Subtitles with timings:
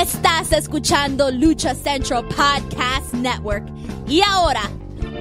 [0.00, 3.66] Estás escuchando Lucha Central Podcast Network.
[4.06, 4.70] Y ahora,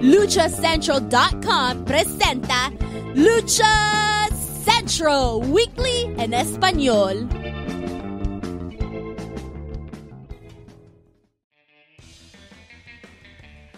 [0.04, 2.72] luchacentral.com presenta
[3.16, 4.28] Lucha
[4.64, 7.28] Central Weekly en español.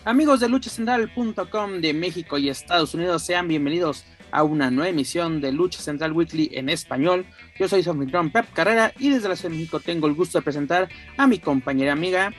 [0.03, 4.03] Amigos de luchacentral.com de México y Estados Unidos, sean bienvenidos
[4.43, 7.25] una nueva emisión de Lucha Central Weekly en español.
[7.57, 7.97] Yo soy su
[8.31, 11.39] Pep Carrera y desde la Ciudad de México tengo el gusto de presentar a mi
[11.39, 12.31] compañera amiga,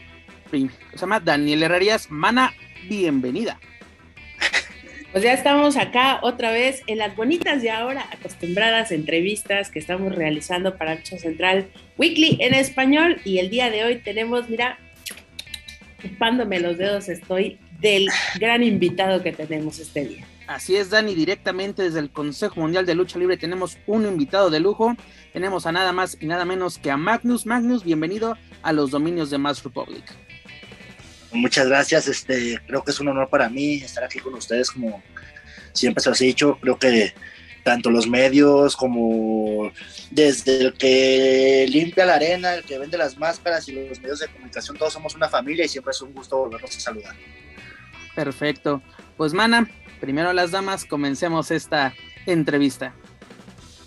[0.51, 2.11] se llama Daniel Herrerías.
[2.11, 2.53] Mana,
[2.89, 3.59] bienvenida.
[5.13, 10.15] Pues ya estamos acá otra vez en las bonitas y ahora acostumbradas entrevistas que estamos
[10.15, 11.69] realizando para Lucha Central
[11.99, 14.79] Weekly en español y el día de hoy tenemos, mira,
[16.01, 20.30] chupándome los dedos estoy del gran invitado que tenemos este día.
[20.51, 24.59] Así es, Dani, directamente desde el Consejo Mundial de Lucha Libre tenemos un invitado de
[24.59, 24.97] lujo.
[25.33, 27.47] Tenemos a nada más y nada menos que a Magnus.
[27.47, 30.03] Magnus, bienvenido a los dominios de Mass Republic.
[31.31, 35.01] Muchas gracias, este, creo que es un honor para mí estar aquí con ustedes, como
[35.73, 37.15] siempre se los he dicho, creo que
[37.63, 39.71] tanto los medios como
[40.11, 44.27] desde el que limpia la arena, el que vende las máscaras y los medios de
[44.27, 47.15] comunicación, todos somos una familia y siempre es un gusto volvernos a saludar.
[48.17, 48.83] Perfecto.
[49.17, 51.95] Pues Mana, primero las damas, comencemos esta
[52.27, 52.95] entrevista.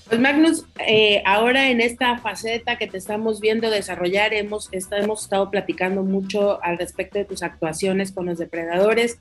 [0.07, 5.49] Pues Magnus, eh, ahora en esta faceta que te estamos viendo desarrollar, hemos, hemos estado
[5.49, 9.19] platicando mucho al respecto de tus actuaciones con los depredadores.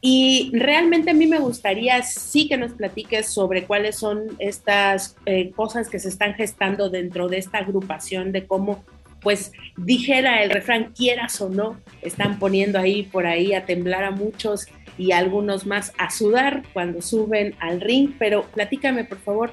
[0.00, 5.50] Y realmente a mí me gustaría sí que nos platiques sobre cuáles son estas eh,
[5.50, 8.84] cosas que se están gestando dentro de esta agrupación, de cómo,
[9.20, 14.10] pues dijera el refrán, quieras o no, están poniendo ahí por ahí a temblar a
[14.10, 14.66] muchos
[14.98, 18.12] y algunos más a sudar cuando suben al ring.
[18.18, 19.52] Pero platícame, por favor,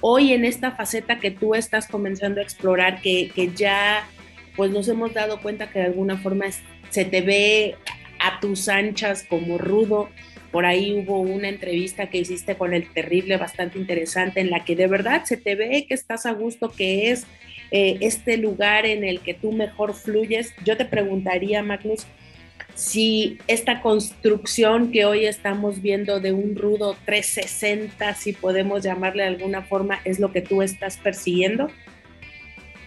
[0.00, 4.06] hoy en esta faceta que tú estás comenzando a explorar, que, que ya
[4.56, 6.46] pues nos hemos dado cuenta que de alguna forma
[6.90, 7.76] se te ve
[8.18, 10.08] a tus anchas como rudo.
[10.50, 14.74] Por ahí hubo una entrevista que hiciste con el terrible bastante interesante en la que
[14.74, 17.24] de verdad se te ve que estás a gusto, que es
[17.70, 20.52] eh, este lugar en el que tú mejor fluyes.
[20.64, 22.04] Yo te preguntaría, Magnus,
[22.80, 29.28] si esta construcción que hoy estamos viendo de un rudo 360, si podemos llamarle de
[29.28, 31.68] alguna forma, es lo que tú estás persiguiendo?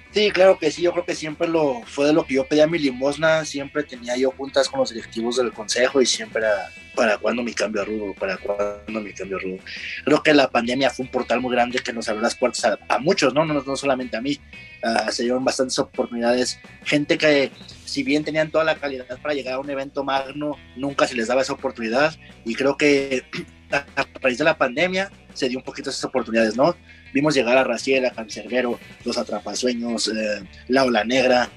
[0.10, 2.66] Sí, claro que sí, yo creo que siempre lo fue de lo que yo pedía
[2.66, 7.18] mi limosna, siempre tenía yo juntas con los directivos del consejo y siempre era para
[7.20, 9.58] cuando mi cambio a rudo, para cuando mi cambio a rudo.
[10.06, 13.00] Creo que la pandemia fue un portal muy grande que nos abrió las puertas a,
[13.00, 13.46] muchos, ¿no?
[13.46, 13.62] ¿no?
[13.62, 14.40] No, solamente a mí,
[14.84, 17.52] uh, se dieron bastantes oportunidades, gente que
[17.86, 21.28] si bien tenían toda la calidad para llegar a un evento magno, nunca se les
[21.28, 22.14] daba esa oportunidad
[22.46, 23.24] y creo que
[23.72, 26.76] a raíz de la pandemia se dio un poquito esas oportunidades, ¿no?
[27.14, 31.50] Vimos llegar a Raciel, a Cancerbero, los Atrapasueños, eh, La Ola Negra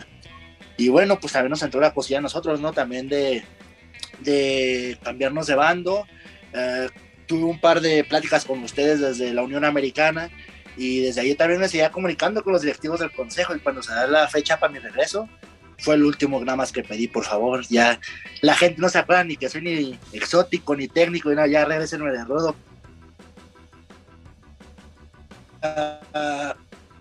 [0.77, 2.73] y bueno, pues también nos entró la cosilla a nosotros, ¿no?
[2.73, 3.43] También de,
[4.21, 6.07] de cambiarnos de bando.
[6.53, 6.89] Eh,
[7.27, 10.31] tuve un par de pláticas con ustedes desde la Unión Americana
[10.77, 13.93] y desde ahí también me seguía comunicando con los directivos del consejo y cuando se
[13.93, 15.29] da la fecha para mi regreso,
[15.79, 17.67] fue el último nada más que pedí, por favor.
[17.69, 18.01] Ya
[18.41, 21.65] la gente no se acuerda ni que soy ni exótico ni técnico, y no, ya
[21.65, 22.57] regresenme de rodo.
[25.63, 26.55] Uh,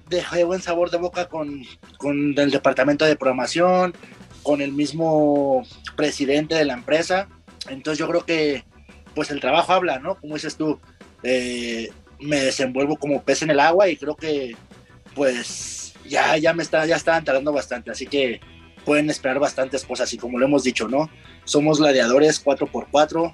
[0.10, 1.64] dejé buen sabor de boca con,
[1.98, 3.94] con el departamento de programación,
[4.44, 5.64] con el mismo
[5.96, 7.28] presidente de la empresa.
[7.70, 8.64] Entonces yo creo que
[9.14, 10.16] pues el trabajo habla, ¿no?
[10.16, 10.80] Como dices tú,
[11.24, 14.56] eh, me desenvuelvo como pez en el agua y creo que
[15.14, 17.92] pues ya, ya me está, ya estaban tardando bastante.
[17.92, 18.40] Así que
[18.84, 21.10] pueden esperar bastantes cosas y como lo hemos dicho, ¿no?
[21.44, 23.34] Somos gladiadores 4x4.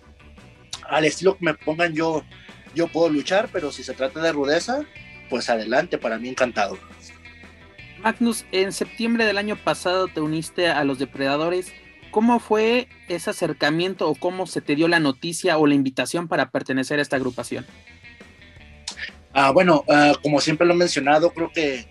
[0.90, 2.24] Al estilo que me pongan yo,
[2.76, 4.86] yo puedo luchar, pero si se trata de rudeza,
[5.30, 6.78] pues adelante, para mí encantado.
[8.02, 11.72] Magnus, en septiembre del año pasado te uniste a los depredadores.
[12.10, 16.50] ¿Cómo fue ese acercamiento o cómo se te dio la noticia o la invitación para
[16.50, 17.66] pertenecer a esta agrupación?
[19.34, 21.86] Ah, bueno, ah, como siempre lo he mencionado, creo que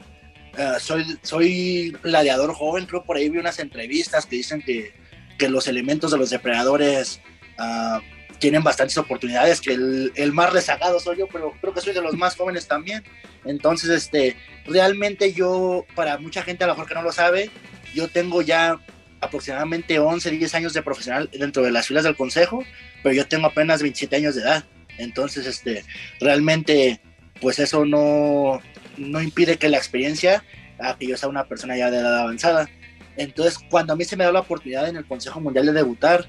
[0.58, 4.92] Ah, soy, soy gladiador joven, creo por ahí vi unas entrevistas que dicen que,
[5.38, 7.20] que los elementos de los depredadores
[7.58, 8.00] uh,
[8.38, 12.02] tienen bastantes oportunidades, que el, el, más rezagado soy yo, pero creo que soy de
[12.02, 13.04] los más jóvenes también.
[13.44, 17.50] Entonces, este, realmente yo, para mucha gente a lo mejor que no lo sabe,
[17.94, 18.80] yo tengo ya
[19.20, 22.64] aproximadamente 11, 10 años de profesional dentro de las filas del consejo,
[23.02, 24.64] pero yo tengo apenas 27 años de edad.
[24.98, 25.84] Entonces, este,
[26.20, 27.00] realmente,
[27.40, 28.60] pues eso no,
[28.96, 30.44] no impide que la experiencia,
[30.78, 32.68] a que yo sea una persona ya de edad avanzada.
[33.16, 36.26] Entonces, cuando a mí se me da la oportunidad en el Consejo Mundial de debutar,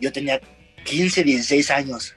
[0.00, 0.40] yo tenía
[0.84, 2.14] 15, 16 años.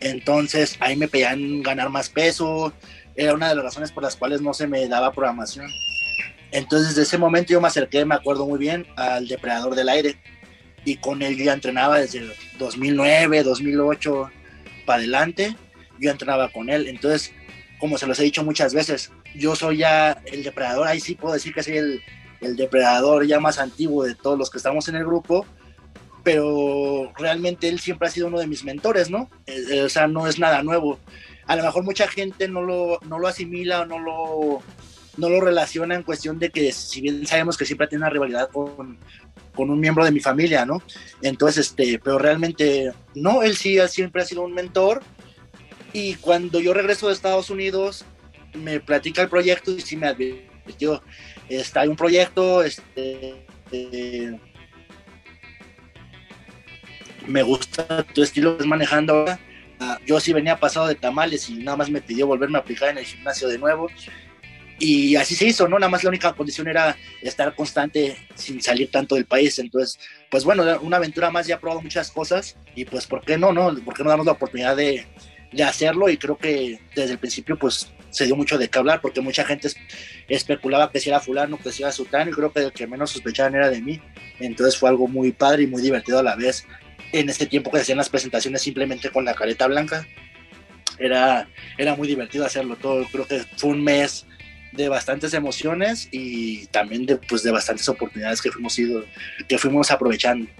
[0.00, 2.72] Entonces, ahí me pedían ganar más peso.
[3.16, 5.66] Era una de las razones por las cuales no se me daba programación.
[6.50, 10.16] Entonces, desde ese momento yo me acerqué, me acuerdo muy bien, al depredador del aire.
[10.84, 12.26] Y con él yo ya entrenaba desde
[12.58, 14.30] 2009, 2008
[14.86, 15.56] para adelante.
[15.98, 16.86] Yo entrenaba con él.
[16.86, 17.32] Entonces,
[17.78, 20.86] como se los he dicho muchas veces, yo soy ya el depredador.
[20.86, 22.02] Ahí sí puedo decir que soy el,
[22.40, 25.46] el depredador ya más antiguo de todos los que estamos en el grupo.
[26.24, 29.30] Pero realmente él siempre ha sido uno de mis mentores, ¿no?
[29.46, 30.98] Eh, eh, o sea, no es nada nuevo.
[31.46, 34.62] A lo mejor mucha gente no lo, no lo asimila o no lo,
[35.16, 38.50] no lo relaciona en cuestión de que si bien sabemos que siempre tiene una rivalidad
[38.50, 38.98] con,
[39.54, 40.82] con un miembro de mi familia, ¿no?
[41.22, 45.02] Entonces, este, pero realmente no, él sí siempre ha sido un mentor
[45.92, 48.04] y cuando yo regreso de Estados Unidos
[48.54, 51.02] me platica el proyecto y sí me advirtió,
[51.48, 54.38] está hay un proyecto, este, eh,
[57.26, 59.40] me gusta tu estilo que manejando ahora.
[59.80, 62.88] Ah, yo sí venía pasado de tamales y nada más me pidió volverme a aplicar
[62.88, 63.88] en el gimnasio de nuevo
[64.80, 65.78] y así se hizo, ¿no?
[65.78, 69.58] Nada más la única condición era estar constante sin salir tanto del país.
[69.58, 69.98] Entonces,
[70.30, 73.52] pues bueno, una aventura más, ya he probado muchas cosas y pues, ¿por qué no,
[73.52, 73.74] no?
[73.84, 75.06] ¿Por qué no darnos la oportunidad de,
[75.52, 76.08] de hacerlo?
[76.08, 79.44] Y creo que desde el principio, pues se dio mucho de qué hablar porque mucha
[79.44, 79.68] gente
[80.28, 83.10] especulaba que si era fulano, que si era sultano y creo que el que menos
[83.10, 84.00] sospechaban era de mí.
[84.40, 86.66] Entonces fue algo muy padre y muy divertido a la vez.
[87.12, 90.06] En este tiempo que hacían las presentaciones simplemente con la careta blanca,
[90.98, 93.06] era, era muy divertido hacerlo todo.
[93.10, 94.26] Creo que fue un mes
[94.72, 99.04] de bastantes emociones y también de, pues, de bastantes oportunidades que fuimos, ido,
[99.48, 100.50] que fuimos aprovechando.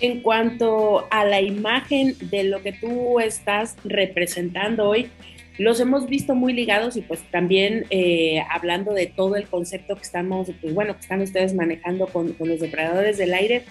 [0.00, 5.10] En cuanto a la imagen de lo que tú estás representando hoy,
[5.58, 10.02] los hemos visto muy ligados y pues también eh, hablando de todo el concepto que
[10.02, 13.62] estamos, pues bueno, que están ustedes manejando con, los depredadores del aire,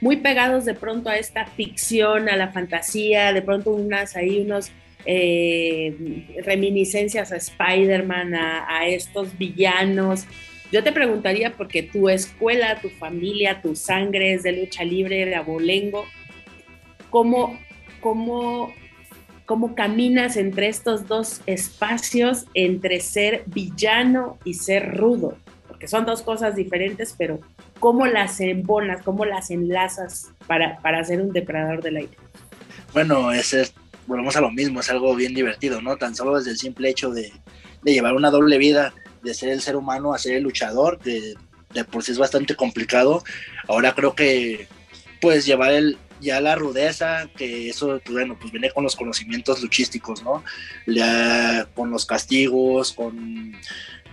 [0.00, 4.70] muy pegados de pronto a esta ficción, a la fantasía, de pronto unas ahí, unos
[5.06, 10.26] eh, reminiscencias a Spider-Man, a, estos villanos.
[10.72, 15.34] Yo te preguntaría, porque tu escuela, tu familia, tu sangre es de lucha libre, de
[15.34, 16.04] abolengo,
[17.10, 17.58] ¿cómo,
[18.00, 18.72] cómo,
[19.46, 25.36] cómo caminas entre estos dos espacios, entre ser villano y ser rudo?
[25.66, 27.40] Porque son dos cosas diferentes, pero
[27.80, 32.16] ¿cómo las embonas, cómo las enlazas para, para ser un depredador del aire?
[32.92, 33.74] Bueno, ese es
[34.10, 35.96] volvemos a lo mismo, es algo bien divertido, ¿no?
[35.96, 37.32] Tan solo desde el simple hecho de,
[37.84, 41.34] llevar una doble vida, de ser el ser humano a ser el luchador, que
[41.72, 43.22] de por sí es bastante complicado.
[43.68, 44.68] Ahora creo que
[45.20, 49.62] pues llevar el, ya la rudeza, que eso, pues, bueno, pues viene con los conocimientos
[49.62, 50.42] luchísticos, ¿no?
[51.74, 53.54] Con los castigos, con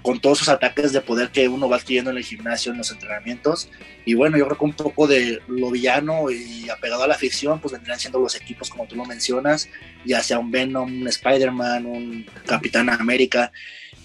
[0.07, 2.92] con todos esos ataques de poder que uno va adquiriendo en el gimnasio, en los
[2.92, 3.69] entrenamientos.
[4.06, 7.59] Y bueno, yo creo que un poco de lo villano y apegado a la ficción,
[7.59, 9.68] pues vendrían siendo los equipos como tú lo mencionas,
[10.06, 13.51] ya sea un Venom, un Spider-Man, un Capitán América,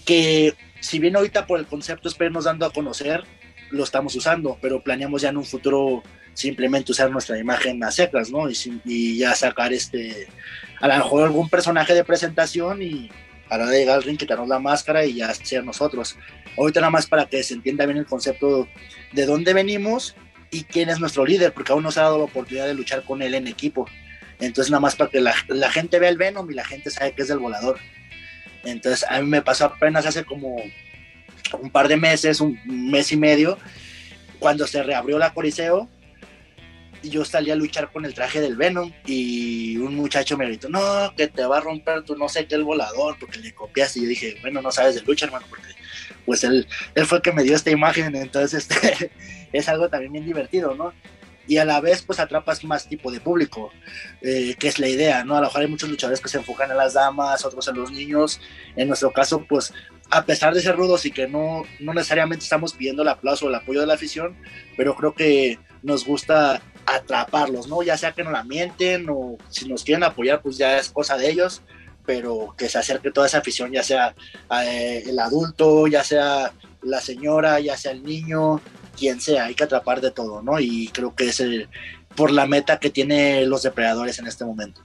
[0.05, 3.23] que si bien ahorita por el concepto esperemos dando a conocer,
[3.71, 6.03] lo estamos usando, pero planeamos ya en un futuro
[6.35, 8.51] simplemente usar nuestra imagen a secas, ¿no?
[8.51, 10.27] Y, y ya sacar este,
[10.81, 13.11] a lo mejor algún personaje de presentación y
[13.49, 16.17] a la de llegar al ring, quitarnos la máscara y ya ser nosotros.
[16.59, 18.67] Ahorita nada más para que se entienda bien el concepto
[19.13, 20.17] de dónde venimos
[20.51, 23.05] y quién es nuestro líder, porque aún no se ha dado la oportunidad de luchar
[23.05, 23.87] con él en equipo.
[24.41, 27.13] Entonces nada más para que la, la gente vea el Venom y la gente sabe
[27.13, 27.79] que es del volador.
[28.65, 30.57] Entonces a mí me pasó apenas hace como
[31.61, 33.59] un par de meses, un mes y medio,
[34.39, 35.89] cuando se reabrió la Coliseo,
[37.03, 41.13] yo salí a luchar con el traje del Venom y un muchacho me gritó, no,
[41.17, 43.99] que te va a romper tu no sé qué el volador porque le copiaste.
[43.99, 45.69] Y yo dije, bueno, no sabes de lucha, hermano, porque
[46.25, 49.11] pues él, él fue el que me dio esta imagen, entonces este,
[49.53, 50.93] es algo también bien divertido, ¿no?
[51.47, 53.71] Y a la vez pues atrapas más tipo de público,
[54.21, 55.37] eh, que es la idea, ¿no?
[55.37, 57.91] A lo mejor hay muchos luchadores que se enfocan en las damas, otros en los
[57.91, 58.41] niños.
[58.77, 59.73] En nuestro caso, pues
[60.11, 63.49] a pesar de ser rudos y que no, no necesariamente estamos pidiendo el aplauso o
[63.49, 64.37] el apoyo de la afición,
[64.77, 67.83] pero creo que nos gusta atraparlos, ¿no?
[67.83, 71.17] Ya sea que nos la mienten o si nos quieren apoyar, pues ya es cosa
[71.17, 71.63] de ellos,
[72.05, 74.15] pero que se acerque toda esa afición, ya sea
[74.65, 78.61] eh, el adulto, ya sea la señora, ya sea el niño,
[79.03, 80.61] quien sea, hay que atrapar de todo, ¿no?
[80.61, 81.69] Y creo que es el,
[82.15, 84.81] por la meta que tienen los depredadores en este momento.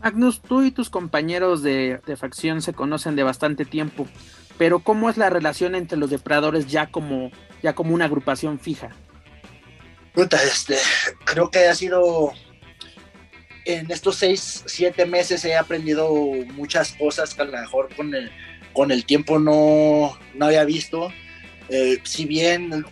[0.00, 4.06] Magnus, tú y tus compañeros de, de facción se conocen de bastante tiempo,
[4.58, 7.32] pero ¿cómo es la relación entre los depredadores ya como,
[7.64, 8.90] ya como una agrupación fija?
[10.14, 10.76] este,
[11.24, 12.32] creo que ha sido
[13.64, 16.08] en estos seis, siete meses he aprendido
[16.54, 18.30] muchas cosas que a lo mejor con el,
[18.72, 21.08] con el tiempo no, no había visto.
[21.68, 22.84] Eh, si bien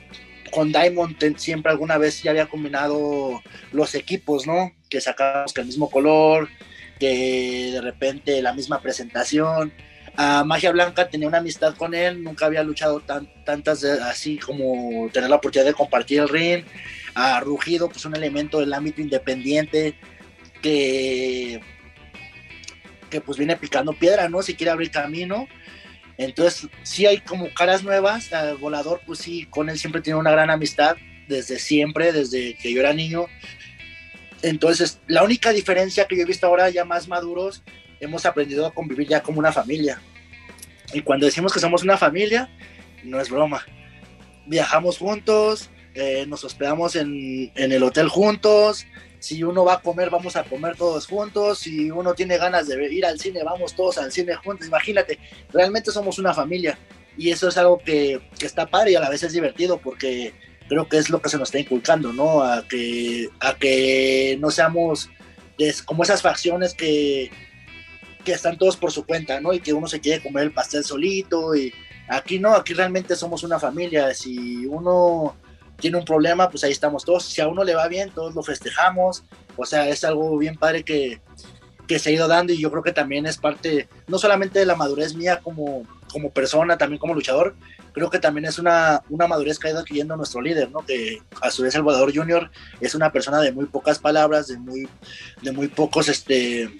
[0.50, 4.73] con Diamond siempre alguna vez ya había combinado los equipos, ¿no?
[4.88, 6.49] Que sacamos el mismo color,
[6.99, 9.73] que de repente la misma presentación.
[10.14, 15.09] A Magia Blanca tenía una amistad con él, nunca había luchado tan, tantas así como
[15.11, 16.64] tener la oportunidad de compartir el ring.
[17.14, 19.95] A Rugido, pues un elemento del ámbito independiente
[20.61, 21.61] que,
[23.11, 24.43] que pues viene picando piedra, ¿no?
[24.43, 25.49] Si quiere abrir camino.
[26.19, 28.31] Entonces, sí hay como caras nuevas.
[28.33, 30.97] El volador, pues sí, con él siempre tiene una gran amistad,
[31.28, 33.26] desde siempre, desde que yo era niño.
[34.42, 37.62] Entonces, la única diferencia que yo he visto ahora, ya más maduros,
[38.00, 40.00] hemos aprendido a convivir ya como una familia.
[40.92, 42.50] Y cuando decimos que somos una familia,
[43.04, 43.64] no es broma.
[44.47, 48.87] Viajamos juntos, eh, nos hospedamos en, en, el hotel juntos.
[49.23, 51.61] Si uno va a comer, vamos a comer todos juntos.
[51.61, 54.67] Si uno tiene ganas de ir al cine, vamos todos al cine juntos.
[54.67, 55.17] Imagínate,
[55.52, 56.76] realmente somos una familia.
[57.17, 60.35] Y eso es algo que, que está padre y a la vez es divertido porque
[60.69, 62.43] creo que es lo que se nos está inculcando, ¿no?
[62.43, 65.09] A que, a que no seamos
[65.85, 67.31] como esas facciones que,
[68.25, 69.52] que están todos por su cuenta, ¿no?
[69.52, 71.73] Y que uno se quiere comer el pastel solito y
[72.09, 74.12] aquí no, aquí realmente somos una familia.
[74.14, 75.37] Si uno
[75.83, 77.25] tiene un problema, pues ahí estamos todos.
[77.25, 79.25] Si a uno le va bien, todos lo festejamos.
[79.57, 81.21] O sea, es algo bien padre que,
[81.89, 84.65] que se ha ido dando y yo creo que también es parte, no solamente de
[84.65, 87.57] la madurez mía como, como persona, también como luchador,
[87.93, 90.87] creo que también es una, una madurez que ha ido adquiriendo nuestro líder, ¿no?
[90.87, 92.49] Que a su vez Salvador Junior
[92.81, 94.89] es una persona de muy pocas palabras, de muy,
[95.43, 96.71] de muy pocos, este,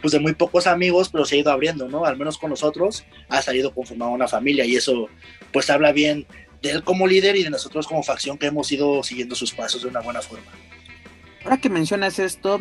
[0.00, 2.04] pues de muy pocos amigos, pero se ha ido abriendo, ¿no?
[2.04, 5.08] Al menos con nosotros ha salido conformado una familia y eso
[5.52, 6.26] pues habla bien
[6.62, 9.82] de él como líder y de nosotros como facción que hemos ido siguiendo sus pasos
[9.82, 10.50] de una buena forma.
[11.44, 12.60] Ahora que mencionas esto,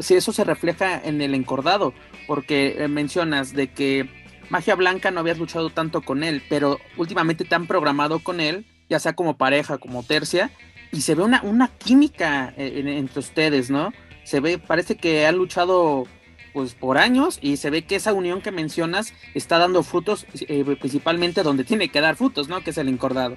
[0.00, 1.94] si eso se refleja en el encordado,
[2.26, 4.10] porque eh, mencionas de que
[4.50, 8.66] Magia Blanca no habías luchado tanto con él, pero últimamente te han programado con él,
[8.88, 10.50] ya sea como pareja, como tercia,
[10.90, 13.92] y se ve una, una química eh, entre ustedes, ¿no?
[14.24, 16.08] Se ve, parece que han luchado
[16.56, 20.64] pues por años y se ve que esa unión que mencionas está dando frutos eh,
[20.80, 22.64] principalmente donde tiene que dar frutos, ¿no?
[22.64, 23.36] Que es el encordado.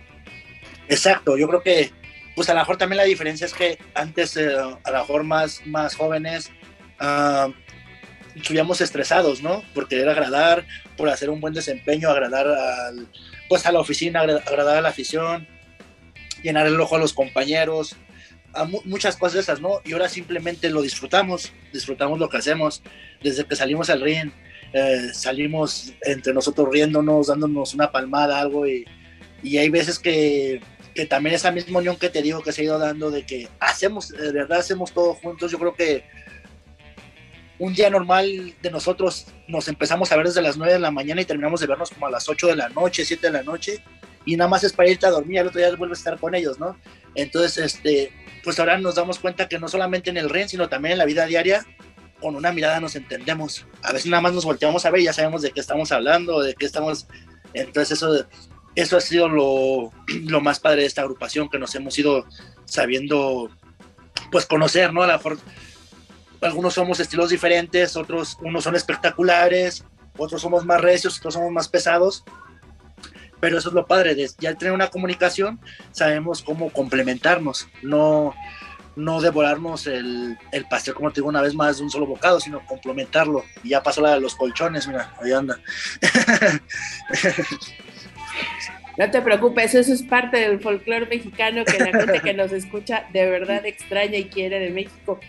[0.88, 1.91] Exacto, yo creo que
[2.33, 5.59] pues a lo mejor también la diferencia es que antes eh, a lo mejor más,
[5.65, 6.49] más jóvenes
[7.01, 7.51] uh,
[8.41, 9.63] subíamos estresados, ¿no?
[9.73, 13.05] Por querer agradar, por hacer un buen desempeño, agradar al,
[13.49, 15.45] pues a la oficina, agradar a la afición,
[16.41, 17.97] llenar el ojo a los compañeros,
[18.86, 19.82] muchas cosas de esas, ¿no?
[19.86, 22.82] Y ahora simplemente lo disfrutamos, disfrutamos lo que hacemos.
[23.22, 24.32] Desde que salimos al ring,
[24.74, 28.86] eh, salimos entre nosotros riéndonos, dándonos una palmada, algo, y,
[29.44, 30.62] y hay veces que,
[30.94, 33.48] que, también esa misma unión que te digo que se ha ido dando de que
[33.60, 36.03] hacemos, de verdad hacemos todo juntos, yo creo que
[37.58, 41.22] un día normal de nosotros nos empezamos a ver desde las 9 de la mañana
[41.22, 43.84] y terminamos de vernos como a las 8 de la noche, 7 de la noche,
[44.33, 46.36] y nada más es para irte a dormir, al otro día vuelves a estar con
[46.36, 46.77] ellos, ¿no?
[47.15, 48.12] Entonces, este,
[48.43, 51.05] pues ahora nos damos cuenta que no solamente en el ring, sino también en la
[51.05, 51.65] vida diaria,
[52.21, 53.65] con una mirada nos entendemos.
[53.81, 56.41] A veces nada más nos volteamos a ver y ya sabemos de qué estamos hablando,
[56.41, 57.07] de qué estamos.
[57.53, 58.24] Entonces, eso,
[58.75, 59.91] eso ha sido lo,
[60.25, 62.27] lo más padre de esta agrupación, que nos hemos ido
[62.65, 63.50] sabiendo,
[64.31, 65.01] pues, conocer, ¿no?
[65.01, 65.39] A mejor
[66.41, 69.83] algunos somos estilos diferentes, otros, unos son espectaculares,
[70.17, 72.24] otros somos más recios, otros somos más pesados,
[73.39, 75.60] pero eso es lo padre, de ya tener una comunicación,
[75.91, 78.34] sabemos cómo complementarnos, no,
[78.96, 82.39] no devorarnos el, el, pastel, como te digo una vez más, de un solo bocado,
[82.39, 83.43] sino complementarlo.
[83.63, 85.60] Y ya pasó la de los colchones, mira, ahí anda.
[88.98, 93.05] No te preocupes, eso es parte del folclore mexicano que la gente que nos escucha
[93.13, 95.22] de verdad extraña y quiere de México.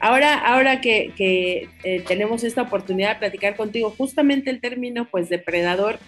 [0.00, 5.28] Ahora, ahora que, que eh, tenemos esta oportunidad de platicar contigo, justamente el término pues
[5.28, 5.98] depredador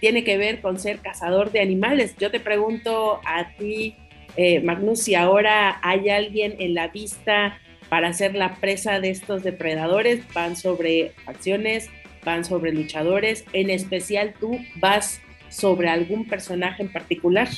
[0.00, 2.14] tiene que ver con ser cazador de animales.
[2.18, 3.96] Yo te pregunto a ti,
[4.36, 9.42] eh, Magnus, si ahora hay alguien en la vista para ser la presa de estos
[9.42, 11.90] depredadores, van sobre acciones,
[12.24, 17.48] van sobre luchadores, en especial tú vas sobre algún personaje en particular.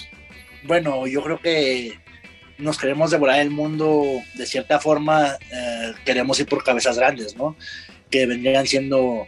[0.64, 1.92] Bueno, yo creo que
[2.58, 7.56] nos queremos devorar el mundo de cierta forma, eh, queremos ir por cabezas grandes, ¿no?
[8.10, 9.26] Que vendrían siendo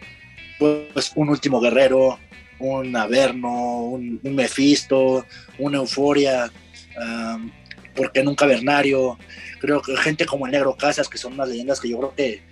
[0.58, 2.18] pues un último guerrero,
[2.58, 5.26] un Averno, un, un Mephisto,
[5.58, 6.50] una Euforia,
[7.00, 7.50] um,
[7.94, 9.18] ¿por qué nunca Bernario?
[9.60, 12.42] Creo que gente como el Negro Casas, que son unas leyendas que yo creo que,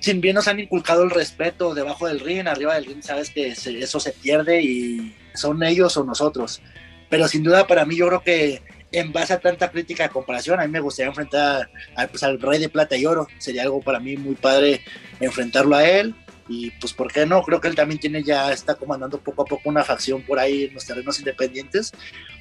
[0.00, 3.48] sin bien nos han inculcado el respeto debajo del ring, arriba del ring, sabes que
[3.48, 6.62] eso se pierde y son ellos o nosotros.
[7.08, 10.60] Pero sin duda para mí yo creo que en base a tanta crítica de comparación,
[10.60, 11.70] a mí me gustaría enfrentar
[12.10, 13.26] pues, al Rey de Plata y Oro.
[13.38, 14.80] Sería algo para mí muy padre
[15.20, 16.14] enfrentarlo a él
[16.48, 17.42] y pues, ¿por qué no?
[17.42, 20.64] Creo que él también tiene ya, está comandando poco a poco una facción por ahí
[20.64, 21.92] en los terrenos independientes.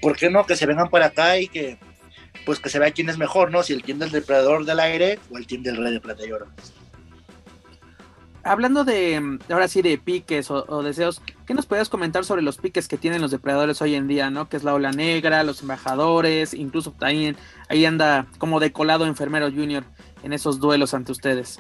[0.02, 0.46] ¿Por qué no?
[0.46, 1.80] Que se vengan para acá y que,
[2.46, 3.64] pues, que se vea quién es mejor, ¿no?
[3.64, 6.32] Si el team del depredador del aire o el team del rey de plata y
[6.32, 6.48] oro.
[8.44, 12.88] hablando de, ahora sí, de piques o, deseos, ¿qué nos puedes comentar sobre los piques
[12.88, 14.50] que tienen los depredadores hoy en día, ¿no?
[14.50, 17.38] Que es la ola negra, los embajadores, incluso también
[17.70, 19.84] ahí anda como decolado enfermero junior
[20.22, 21.60] en esos duelos ante ustedes.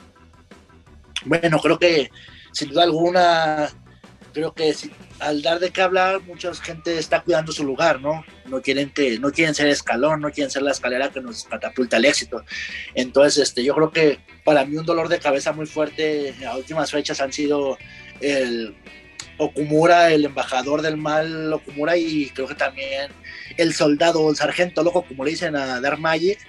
[1.25, 2.09] Bueno, creo que
[2.51, 3.69] sin duda alguna,
[4.33, 4.73] creo que
[5.19, 8.23] al dar de qué hablar, mucha gente está cuidando su lugar, ¿no?
[8.45, 11.97] No quieren que, no quieren ser escalón, no quieren ser la escalera que nos catapulta
[11.97, 12.43] al éxito.
[12.93, 16.91] Entonces, este, yo creo que para mí un dolor de cabeza muy fuerte las últimas
[16.91, 17.77] fechas han sido
[18.21, 18.75] el
[19.37, 23.11] Okumura, el embajador del mal Okumura y creo que también
[23.57, 26.39] el soldado el sargento loco, como le dicen a Dark Magic.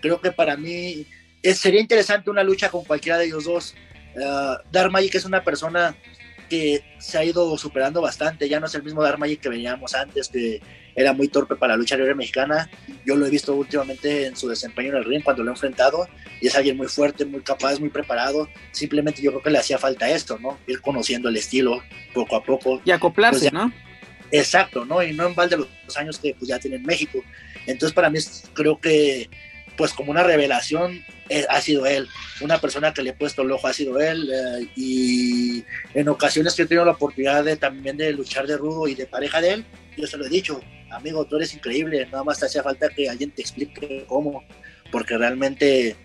[0.00, 1.06] Creo que para mí
[1.54, 3.74] sería interesante una lucha con cualquiera de ellos dos.
[4.14, 5.96] Uh, Dark Magic es una persona
[6.48, 9.94] que se ha ido superando bastante, ya no es el mismo Dark Magic que veníamos
[9.94, 10.60] antes, que
[10.94, 12.68] era muy torpe para la lucha libre mexicana.
[13.06, 16.06] Yo lo he visto últimamente en su desempeño en el ring cuando lo he enfrentado
[16.40, 18.48] y es alguien muy fuerte, muy capaz, muy preparado.
[18.72, 20.58] Simplemente yo creo que le hacía falta esto, ¿no?
[20.66, 22.82] Ir conociendo el estilo poco a poco.
[22.84, 23.72] Y acoplarse, pues ¿no?
[24.30, 25.02] Exacto, ¿no?
[25.02, 27.22] Y no en balde los años que pues, ya tiene en México.
[27.66, 28.18] Entonces para mí
[28.52, 29.30] creo que
[29.76, 32.08] pues como una revelación eh, ha sido él,
[32.40, 35.64] una persona que le he puesto el ojo ha sido él eh, y
[35.94, 39.06] en ocasiones que he tenido la oportunidad de también de luchar de rudo y de
[39.06, 39.64] pareja de él,
[39.96, 40.60] yo se lo he dicho,
[40.90, 44.44] amigo, tú eres increíble, nada más te hacía falta que alguien te explique cómo,
[44.90, 45.96] porque realmente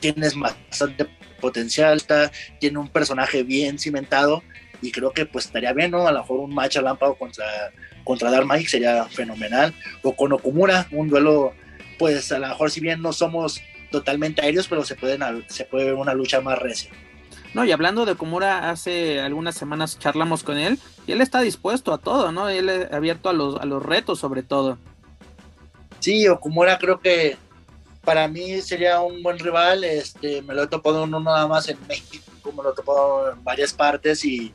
[0.00, 1.06] tienes bastante
[1.40, 4.42] potencial, está, tiene un personaje bien cimentado
[4.82, 6.06] y creo que pues estaría bien, ¿no?
[6.06, 7.44] A lo mejor un match lámparo contra
[8.08, 9.74] contra Dark sería fenomenal.
[10.02, 11.52] O con Okumura, un duelo,
[11.98, 15.84] pues a lo mejor si bien no somos totalmente aéreos, pero se, pueden, se puede
[15.84, 16.90] ver una lucha más recia.
[17.52, 21.92] No, y hablando de Okumura, hace algunas semanas charlamos con él y él está dispuesto
[21.92, 22.48] a todo, ¿no?
[22.48, 24.78] Él es abierto a los, a los retos sobre todo.
[26.00, 27.36] Sí, Okumura creo que
[28.04, 29.84] para mí sería un buen rival.
[29.84, 33.44] Este, me lo he topado no nada más en México, me lo he topado en
[33.44, 34.54] varias partes y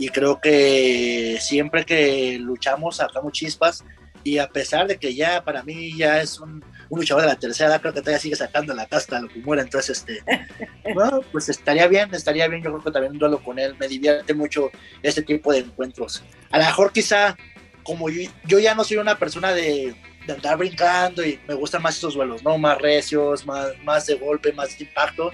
[0.00, 3.84] y creo que siempre que luchamos sacamos chispas
[4.24, 7.78] y a pesar de que ya para mí ya es un, luchador de la tercera
[7.78, 10.24] creo que todavía sigue sacando la casta lo que muere, entonces este,
[10.94, 13.86] bueno, pues estaría bien, estaría bien, yo creo que también un duelo con él, me
[13.86, 14.70] divierte mucho
[15.02, 16.24] este tipo de encuentros.
[16.50, 17.36] A lo mejor quizá,
[17.84, 19.94] como yo, ya no soy una persona de,
[20.26, 22.58] de, andar brincando y me gustan más esos duelos, ¿no?
[22.58, 25.30] Más recios, más, más de golpe, más de impacto,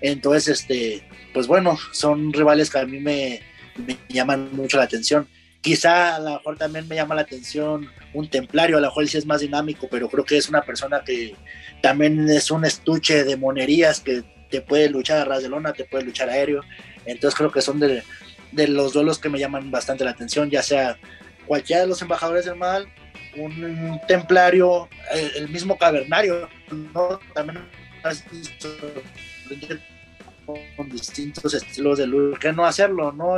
[0.00, 1.02] entonces, este,
[1.32, 3.42] pues bueno, son rivales que a mí me,
[3.76, 5.28] me llaman mucho la atención.
[5.60, 9.18] Quizá a lo mejor también me llama la atención un templario, a lo mejor sí
[9.18, 11.34] es más dinámico, pero creo que es una persona que
[11.82, 15.84] también es un estuche de monerías que te puede luchar a ras de lona, te
[15.84, 16.62] puede luchar aéreo.
[17.04, 18.02] Entonces creo que son de,
[18.52, 20.98] de los duelos que me llaman bastante la atención, ya sea
[21.46, 22.88] cualquiera de los embajadores del mal,
[23.36, 24.88] un templario,
[25.36, 26.48] el, mismo cavernario,
[26.94, 27.18] ¿no?
[27.34, 27.60] También
[30.76, 33.36] con distintos estilos de luz, que no hacerlo, ¿no?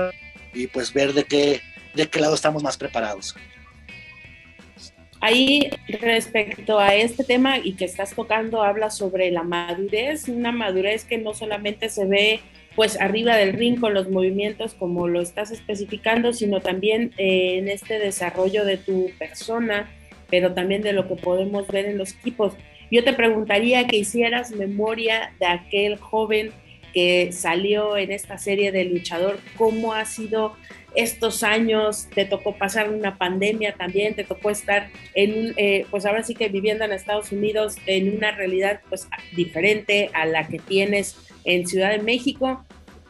[0.55, 1.61] Y pues ver de qué,
[1.95, 3.35] de qué lado estamos más preparados.
[5.21, 5.71] Ahí
[6.01, 11.17] respecto a este tema y que estás tocando, habla sobre la madurez, una madurez que
[11.17, 12.41] no solamente se ve
[12.75, 17.69] pues arriba del ring con los movimientos como lo estás especificando, sino también eh, en
[17.69, 19.91] este desarrollo de tu persona,
[20.29, 22.55] pero también de lo que podemos ver en los equipos.
[22.91, 26.51] Yo te preguntaría que hicieras memoria de aquel joven
[26.93, 30.57] que salió en esta serie de luchador, cómo ha sido
[30.95, 36.23] estos años, te tocó pasar una pandemia también, te tocó estar en eh, pues ahora
[36.23, 41.17] sí que viviendo en Estados Unidos en una realidad pues diferente a la que tienes
[41.45, 42.65] en Ciudad de México.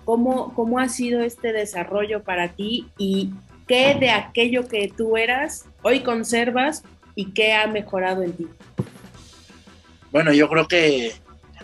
[0.05, 3.31] ¿Cómo, cómo ha sido este desarrollo para ti y
[3.68, 6.83] qué de aquello que tú eras hoy conservas
[7.14, 8.47] y qué ha mejorado en ti?
[10.11, 11.12] Bueno, yo creo que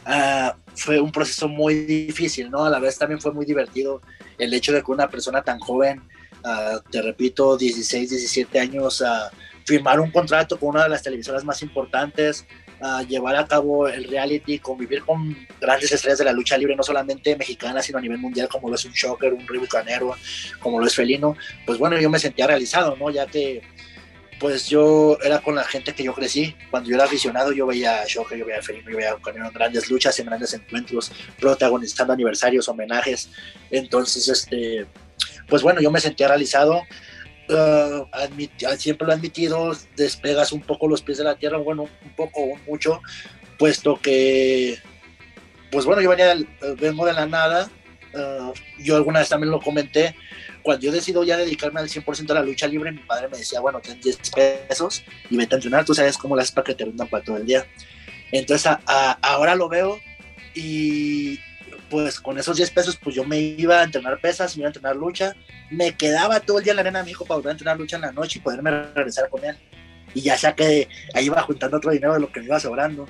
[0.07, 2.65] uh, fue un proceso muy difícil, ¿no?
[2.65, 4.01] A la vez también fue muy divertido
[4.39, 6.03] el hecho de que una persona tan joven,
[6.45, 11.45] uh, te repito, 16, 17 años, uh, firmar un contrato con una de las televisoras
[11.45, 12.47] más importantes,
[12.81, 16.83] uh, llevar a cabo el reality, convivir con grandes estrellas de la lucha libre, no
[16.85, 20.15] solamente mexicana, sino a nivel mundial, como lo es un Shocker, un Ribucanero,
[20.61, 21.37] como lo es Felino,
[21.67, 23.11] pues bueno, yo me sentía realizado, ¿no?
[23.11, 23.63] Ya que
[24.39, 26.55] pues yo era con la gente que yo crecí.
[26.71, 29.91] Cuando yo era aficionado, yo veía a Shocker, yo veía a yo veía a grandes
[29.91, 33.31] luchas, en grandes encuentros, protagonizando aniversarios, homenajes.
[33.71, 34.87] Entonces, este,
[35.49, 36.83] pues bueno, yo me sentía realizado.
[37.51, 38.05] Uh,
[38.77, 42.43] siempre lo he admitido, despegas un poco los pies de la tierra, bueno, un poco,
[42.43, 43.01] un mucho,
[43.59, 44.79] puesto que,
[45.71, 46.37] pues bueno, yo venía,
[46.79, 47.71] vengo de la nada.
[48.13, 50.15] Uh, yo alguna vez también lo comenté,
[50.63, 53.61] cuando yo decido ya dedicarme al 100% a la lucha libre, mi padre me decía,
[53.61, 54.19] bueno, ten 10
[54.69, 57.37] pesos y vete a entrenar, tú sabes cómo las para que te vendan para todo
[57.37, 57.67] el día.
[58.33, 58.71] Entonces,
[59.23, 59.99] ahora lo veo
[60.55, 61.39] y
[61.91, 64.71] pues con esos 10 pesos pues yo me iba a entrenar pesas, me iba a
[64.71, 65.35] entrenar lucha,
[65.71, 67.97] me quedaba todo el día en la arena mi hijo para volver a entrenar lucha
[67.97, 69.57] en la noche y poderme regresar con él.
[70.15, 73.07] Y ya sea que ahí iba juntando otro dinero de lo que me iba sobrando.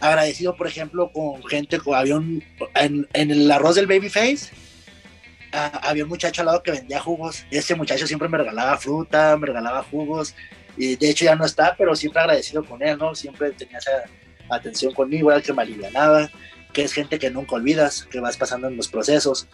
[0.00, 2.42] Agradecido, por ejemplo, con gente, había un,
[2.74, 4.50] en, en el arroz del Babyface,
[5.52, 7.44] había un muchacho al lado que vendía jugos.
[7.50, 10.34] Ese muchacho siempre me regalaba fruta, me regalaba jugos.
[10.76, 13.14] Y de hecho ya no está, pero siempre agradecido con él, ¿no?
[13.14, 14.04] Siempre tenía esa
[14.48, 16.30] atención conmigo, era el que me alivianaba,
[16.72, 19.46] que es gente que nunca olvidas, que vas pasando en los procesos.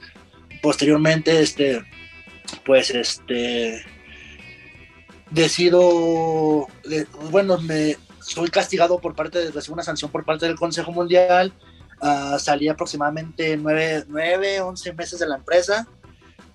[0.62, 1.82] Posteriormente, este,
[2.64, 3.84] pues, este,
[5.30, 6.68] decido,
[7.30, 11.52] bueno, me soy castigado por parte de, recibo una sanción por parte del Consejo Mundial,
[12.00, 15.86] uh, salí aproximadamente 9, 9, 11 meses de la empresa,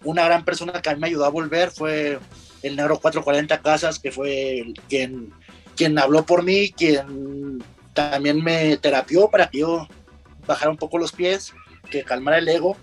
[0.03, 2.19] una gran persona que a mí me ayudó a volver fue
[2.63, 5.33] el negro 440 Casas, que fue quien,
[5.75, 9.87] quien habló por mí, quien también me terapió para que yo
[10.45, 11.53] bajara un poco los pies,
[11.89, 12.77] que calmara el ego.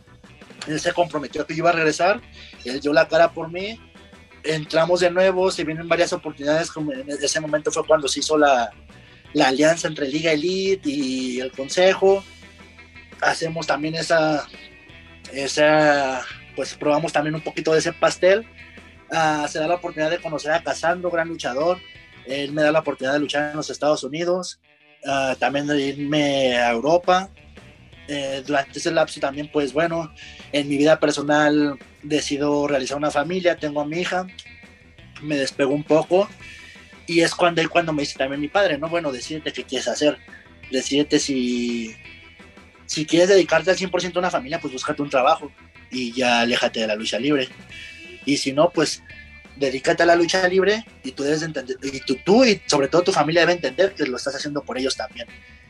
[0.66, 2.20] Él se comprometió que iba a regresar,
[2.64, 3.80] él dio la cara por mí,
[4.44, 8.36] entramos de nuevo, se vienen varias oportunidades, como en ese momento fue cuando se hizo
[8.36, 8.70] la,
[9.32, 12.22] la alianza entre Liga Elite y el Consejo,
[13.20, 14.46] hacemos también esa,
[15.32, 16.22] esa,
[16.56, 18.46] pues probamos también un poquito de ese pastel,
[19.10, 21.78] uh, se da la oportunidad de conocer a Casandro, gran luchador,
[22.26, 24.60] él me da la oportunidad de luchar en los Estados Unidos,
[25.04, 27.30] uh, también de irme a Europa,
[28.10, 30.10] eh, durante ese lapso también, pues bueno,
[30.52, 34.26] en mi vida personal decido realizar una familia, tengo a mi hija,
[35.20, 36.26] me despego un poco
[37.06, 38.88] y es cuando, cuando me dice también mi padre, ¿no?
[38.88, 40.16] Bueno, decídete qué quieres hacer,
[40.70, 41.94] decídete si,
[42.88, 45.52] si quieres dedicarte al 100% a una familia, pues búscate un trabajo
[45.92, 47.48] y ya aléjate de la lucha libre.
[48.24, 49.04] Y si no, pues
[49.54, 53.02] dedícate a la lucha libre y tú debes entender, y tú, tú y sobre todo
[53.02, 55.28] tu familia debe entender que lo estás haciendo por ellos también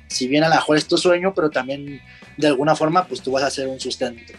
[0.09, 2.00] si bien a lo mejor es tu sueño, pero también
[2.37, 4.33] de alguna forma pues tú vas a hacer un sustento.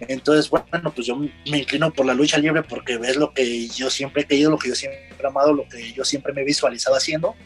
[0.00, 3.90] Entonces, bueno, pues yo me inclino por la lucha libre porque es lo que yo
[3.90, 6.44] siempre he querido, lo que yo siempre he amado, lo que yo siempre me he
[6.44, 7.36] visualizado haciendo.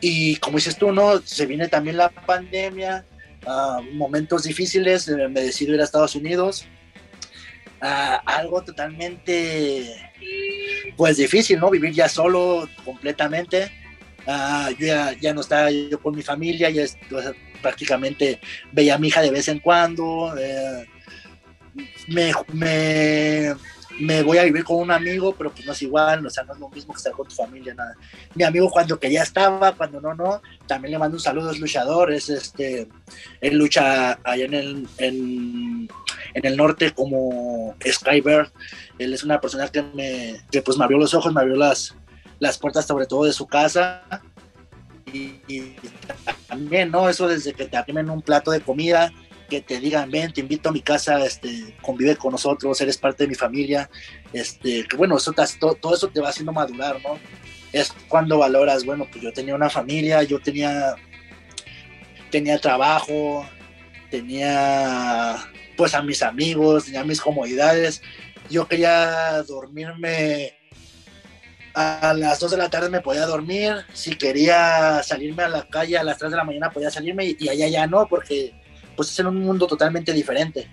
[0.00, 1.20] Y como dices tú, ¿no?
[1.22, 3.04] Se viene también la pandemia,
[3.46, 6.66] uh, momentos difíciles, me decido ir a Estados Unidos.
[7.82, 9.94] Uh, algo totalmente,
[10.96, 11.70] pues difícil, ¿no?
[11.70, 13.70] Vivir ya solo completamente
[14.26, 14.86] Ah, yo
[15.20, 16.84] ya, no estaba yo con mi familia, ya
[17.62, 18.40] prácticamente
[18.72, 20.34] veía a mi hija de vez en cuando.
[20.36, 20.84] Eh,
[22.08, 22.32] me,
[24.24, 26.58] voy a vivir con un amigo, pero pues no es igual, o sea, no es
[26.58, 27.96] lo mismo que estar con tu familia, nada.
[28.34, 31.58] Mi amigo cuando que ya estaba, cuando no, no, también le mando un saludo, es
[31.58, 32.88] luchador, es este,
[33.40, 35.88] él lucha allá en el, en,
[36.34, 38.48] el norte como Skybird,
[38.98, 41.94] él es una persona que me, que pues me abrió los ojos, me abrió las,
[42.38, 44.02] las puertas sobre todo de su casa.
[45.12, 45.76] Y,
[46.46, 47.08] también, ¿no?
[47.08, 49.12] Eso desde que te arrimen un plato de comida,
[49.48, 53.24] que te digan, ven, te invito a mi casa, este, convive con nosotros, eres parte
[53.24, 53.88] de mi familia,
[54.32, 57.18] este, bueno, eso todo, eso te va haciendo madurar, ¿no?
[57.72, 60.94] Es cuando valoras, bueno, pues yo tenía una familia, yo tenía,
[62.30, 63.46] tenía trabajo,
[64.10, 65.36] tenía
[65.76, 68.02] pues a mis amigos, tenía mis comodidades,
[68.48, 70.54] yo quería dormirme
[71.76, 75.98] a las 2 de la tarde me podía dormir, si quería salirme a la calle
[75.98, 78.54] a las 3 de la mañana podía salirme y, allá ya no, porque
[78.96, 80.68] pues es en un mundo totalmente diferente.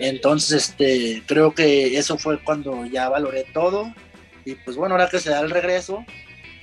[0.00, 3.92] Entonces, este, creo que eso fue cuando ya valoré todo
[4.44, 6.04] y pues bueno, ahora que se da el regreso,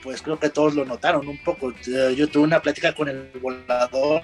[0.03, 1.73] pues creo que todos lo notaron un poco.
[2.15, 4.21] Yo tuve una plática con el volador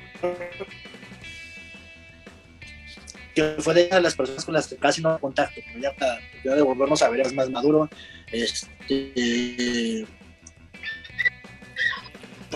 [3.33, 5.93] que fue de las personas con las que casi no contacto, ya,
[6.43, 7.87] ya de volvernos a ver es más maduro,
[8.31, 10.07] este,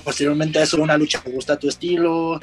[0.03, 2.39] posteriormente a eso, una lucha que gusta tu estilo.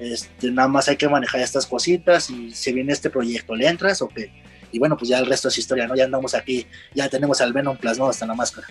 [0.00, 4.00] Este, nada más hay que manejar estas cositas y si viene este proyecto, ¿le entras
[4.00, 4.32] o qué?
[4.72, 5.94] Y bueno, pues ya el resto es historia, ¿no?
[5.94, 8.66] Ya andamos aquí, ya tenemos al Venom plasmado hasta la máscara.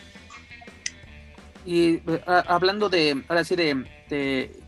[1.65, 3.85] Y hablando de, ahora sí, de,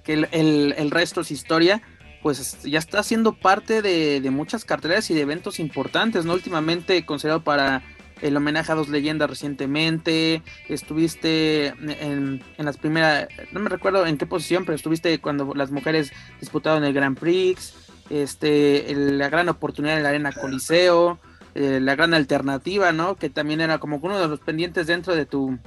[0.03, 1.81] que el, resto es historia,
[2.21, 6.33] pues ya está siendo parte de, de, muchas carteleras y de eventos importantes, ¿no?
[6.33, 7.81] Últimamente considerado para
[8.21, 14.25] el homenaje a dos leyendas recientemente, estuviste en, las primeras, no me recuerdo en qué
[14.25, 17.73] posición, pero estuviste cuando las mujeres disputaron el Grand Prix,
[18.09, 21.19] este, la gran oportunidad en la Arena Coliseo,
[21.55, 23.15] eh, la gran alternativa, ¿no?
[23.15, 25.57] Que también era como uno de los pendientes dentro de tu,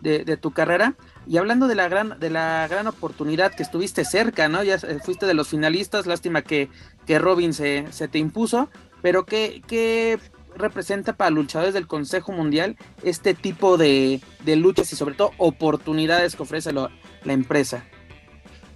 [0.00, 0.94] de, tu carrera.
[1.26, 4.62] Y hablando de la gran, de la gran oportunidad que estuviste cerca, ¿no?
[4.62, 6.68] Ya fuiste de los finalistas, lástima que,
[7.06, 8.68] que Robin se, se te impuso,
[9.02, 10.18] pero ¿qué, qué
[10.56, 16.42] representa para luchadores del Consejo Mundial este tipo de, luchas y sobre todo oportunidades que
[16.42, 16.90] ofrece la
[17.24, 17.84] empresa?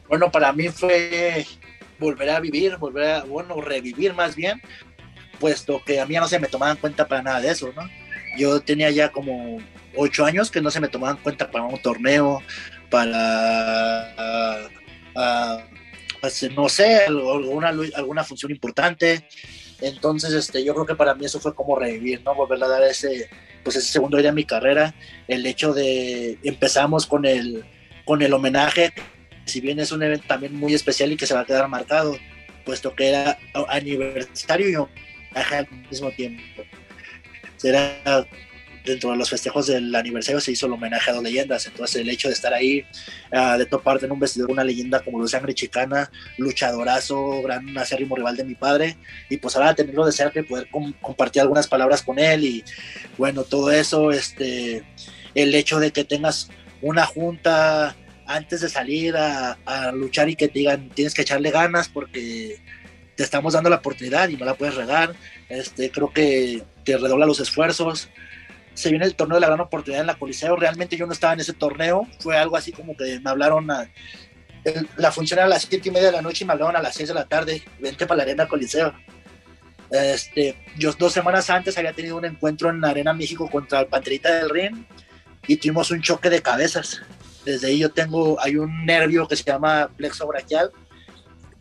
[0.08, 1.46] Bueno, para mí fue
[2.00, 4.60] volver a vivir, volver a, bueno, revivir más bien,
[5.38, 7.88] puesto que a mí ya no se me tomaban cuenta para nada de eso, ¿no?
[8.36, 9.58] Yo tenía ya como
[9.96, 12.42] ocho años que no se me tomaban cuenta para un torneo,
[12.90, 14.58] para,
[16.20, 19.28] pues, no sé, alguna, alguna función importante.
[19.80, 22.34] Entonces, este, yo creo que para mí eso fue como revivir, ¿no?
[22.34, 23.28] Volver a dar ese,
[23.62, 24.94] pues ese segundo día de mi carrera.
[25.28, 27.64] El hecho de empezamos con el,
[28.04, 28.92] con el homenaje,
[29.46, 32.16] si bien es un evento también muy especial y que se va a quedar marcado,
[32.64, 33.38] puesto que era
[33.68, 36.42] aniversario y homenaje al mismo tiempo.
[37.62, 38.26] Era
[38.84, 42.08] dentro de los festejos del aniversario se hizo el homenaje a dos leyendas, entonces el
[42.08, 42.84] hecho de estar ahí,
[43.32, 48.16] uh, de toparte en un vestidor una leyenda como Luz Sangre Chicana, luchadorazo, gran acérrimo
[48.16, 48.96] rival de mi padre,
[49.28, 52.64] y pues ahora tenerlo de cerca y poder com compartir algunas palabras con él y
[53.18, 54.84] bueno, todo eso, este,
[55.34, 56.48] el hecho de que tengas
[56.82, 61.50] una junta antes de salir a, a luchar y que te digan tienes que echarle
[61.50, 62.60] ganas porque
[63.16, 65.14] te estamos dando la oportunidad y no la puedes regar,
[65.50, 68.08] este, creo que te redobla los esfuerzos,
[68.74, 70.56] se viene el torneo de la gran oportunidad en la Coliseo.
[70.56, 73.88] Realmente yo no estaba en ese torneo, fue algo así como que me hablaron a,
[74.96, 76.82] la función era a las siete y media de la noche y me hablaron a
[76.82, 78.92] las 6 de la tarde, vente para la Arena Coliseo.
[79.90, 84.32] Este, yo dos semanas antes había tenido un encuentro en Arena México contra el Panterita
[84.32, 84.86] del Rin
[85.46, 87.02] y tuvimos un choque de cabezas.
[87.44, 90.70] Desde ahí yo tengo, hay un nervio que se llama plexo brachial.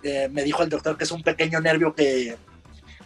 [0.03, 2.37] Eh, me dijo el doctor que es un pequeño nervio que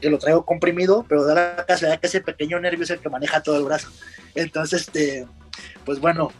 [0.03, 3.09] que lo traigo comprimido, pero da la casualidad que ese pequeño nervio es el que
[3.09, 3.87] maneja todo el brazo.
[4.35, 5.25] Entonces, este,
[5.85, 6.33] pues bueno,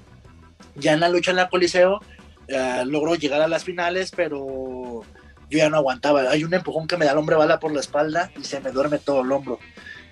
[0.76, 2.02] ya en la lucha en la Coliseo
[2.50, 5.04] eh, logró llegar a las finales, pero
[5.50, 6.24] yo ya no aguantaba.
[6.30, 8.72] Hay un empujón que me da el hombre bala por la espalda y se me
[8.72, 9.60] duerme todo el hombro.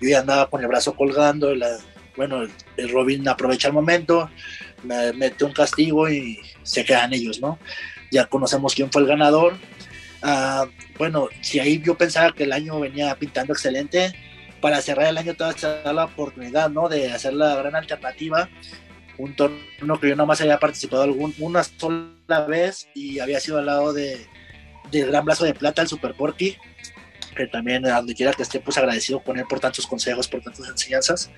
[0.00, 1.54] Yo ya andaba con el brazo colgando.
[1.54, 1.76] La,
[2.16, 2.46] bueno,
[2.78, 4.30] el, Robin aprovecha el momento,
[4.82, 7.58] me mete un castigo y se quedan ellos, ¿no?
[8.10, 9.58] Ya conocemos quién fue el ganador.
[10.22, 14.12] Uh, bueno, si ahí yo pensaba que el año venía pintando excelente,
[14.60, 16.88] para cerrar el año todavía se da la oportunidad, ¿no?
[16.88, 18.48] De hacer la gran alternativa.
[19.18, 23.58] Un torneo que yo nada más había participado algún, una sola vez y había sido
[23.58, 24.26] al lado de,
[24.90, 26.56] del Gran Brazo de Plata, el Super Porky,
[27.36, 30.68] que también, donde quiera que esté, pues agradecido con él por tantos consejos, por tantas
[30.68, 31.30] enseñanzas.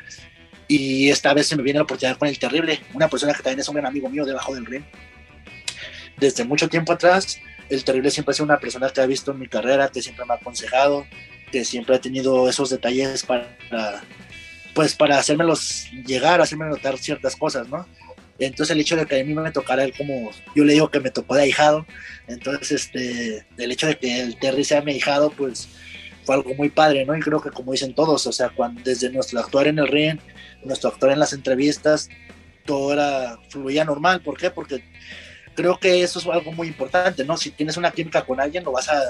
[0.68, 3.60] Y esta vez se me viene la oportunidad con el Terrible, una persona que también
[3.60, 4.84] es un gran amigo mío debajo del ring.
[6.18, 9.38] Desde mucho tiempo atrás, el Terrible siempre ha sido una persona que ha visto en
[9.38, 11.06] mi carrera, que siempre me ha aconsejado,
[11.50, 13.56] que siempre ha tenido esos detalles para,
[14.74, 17.86] pues para hacérmelos llegar, hacerme notar ciertas cosas, ¿no?
[18.38, 20.98] Entonces el hecho de que a mí me tocara él como, yo le digo que
[20.98, 21.86] me tocó de ahijado,
[22.26, 25.68] entonces este, el hecho de que el Terry sea mi ahijado, pues
[26.24, 27.16] fue algo muy padre, ¿no?
[27.16, 30.18] Y creo que como dicen todos, o sea, cuando, desde nuestro actuar en el ring,
[30.64, 32.08] nuestro actuar en las entrevistas,
[32.64, 34.50] todo era, fluía normal, ¿por qué?
[34.50, 34.82] Porque
[35.54, 37.36] creo que eso es algo muy importante, ¿no?
[37.36, 39.00] Si tienes una química con alguien, lo vas a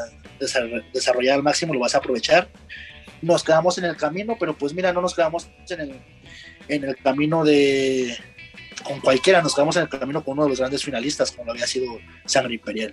[0.92, 2.48] desarrollar al máximo, lo vas a aprovechar.
[3.22, 6.00] Nos quedamos en el camino, pero pues mira, no nos quedamos en el,
[6.68, 8.16] en el camino de
[8.82, 11.52] con cualquiera, nos quedamos en el camino con uno de los grandes finalistas, como lo
[11.52, 11.86] había sido
[12.26, 12.92] Sangre Imperial.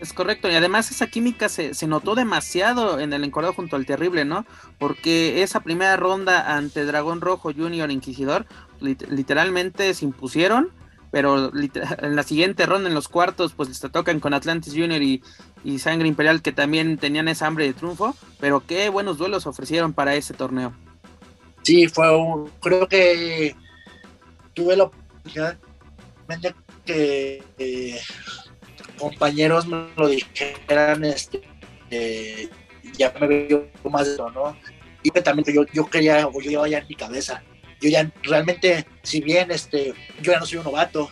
[0.00, 3.86] Es correcto, y además esa química se, se notó demasiado en el encordado junto al
[3.86, 4.46] Terrible, ¿no?
[4.78, 8.46] Porque esa primera ronda ante Dragón Rojo Junior Inquisidor,
[8.80, 10.70] literalmente se impusieron
[11.14, 15.22] pero en la siguiente ronda, en los cuartos, pues se tocan con Atlantis Junior y,
[15.78, 20.16] Sangre Imperial, que también tenían esa hambre de triunfo, pero qué buenos duelos ofrecieron para
[20.16, 20.74] ese torneo.
[21.62, 23.54] Sí, fue un, creo que
[24.54, 25.56] tuve la oportunidad
[26.26, 28.00] de que eh,
[28.98, 31.42] compañeros me lo dijeran, este,
[32.98, 34.56] ya me veo más de ¿no?
[35.04, 37.40] Y también yo, yo quería, o yo llevaba ya en mi cabeza,
[37.84, 39.92] yo ya realmente, si bien este,
[40.22, 41.10] yo ya no soy un novato,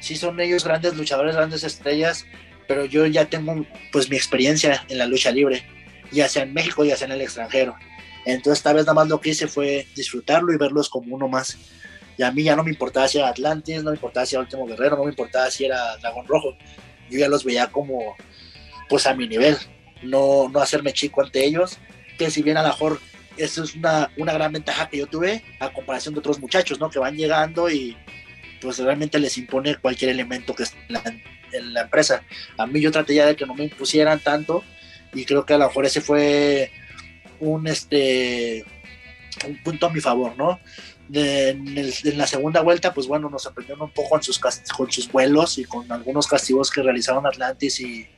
[0.00, 2.24] sí son ellos grandes luchadores, grandes estrellas,
[2.66, 5.62] pero yo ya tengo pues mi experiencia en la lucha libre,
[6.10, 7.76] ya sea en México, ya sea en el extranjero.
[8.24, 11.58] Entonces esta vez nada más lo que hice fue disfrutarlo y verlos como uno más.
[12.16, 14.42] Y a mí ya no me importaba si era Atlantis, no me importaba si era
[14.42, 16.56] Último Guerrero, no me importaba si era Dragón Rojo.
[17.10, 18.16] Yo ya los veía como
[18.88, 19.58] pues a mi nivel,
[20.02, 21.78] no, no hacerme chico ante ellos,
[22.16, 23.00] que si bien a lo mejor
[23.36, 26.90] eso es una, una, gran ventaja que yo tuve a comparación de otros muchachos, ¿no?
[26.90, 27.96] Que van llegando y
[28.60, 30.78] pues realmente les impone cualquier elemento que esté
[31.52, 32.22] en la, empresa.
[32.56, 34.64] A mí yo traté ya de que no me impusieran tanto
[35.12, 36.70] y creo que a lo mejor ese fue
[37.40, 38.64] un, este,
[39.46, 40.58] un punto a mi favor, ¿no?
[41.12, 45.58] en, la segunda vuelta, pues bueno, nos sorprendieron un poco con sus, con sus vuelos
[45.58, 48.08] y con algunos castigos que realizaron Atlantis y,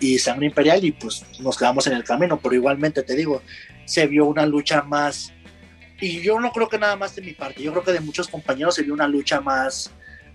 [0.00, 3.42] y Sangre Imperial y pues nos quedamos en el camino, pero igualmente te digo,
[3.90, 5.32] se vio una lucha más,
[6.00, 8.28] y yo no creo que nada más de mi parte, yo creo que de muchos
[8.28, 9.90] compañeros se vio una lucha más,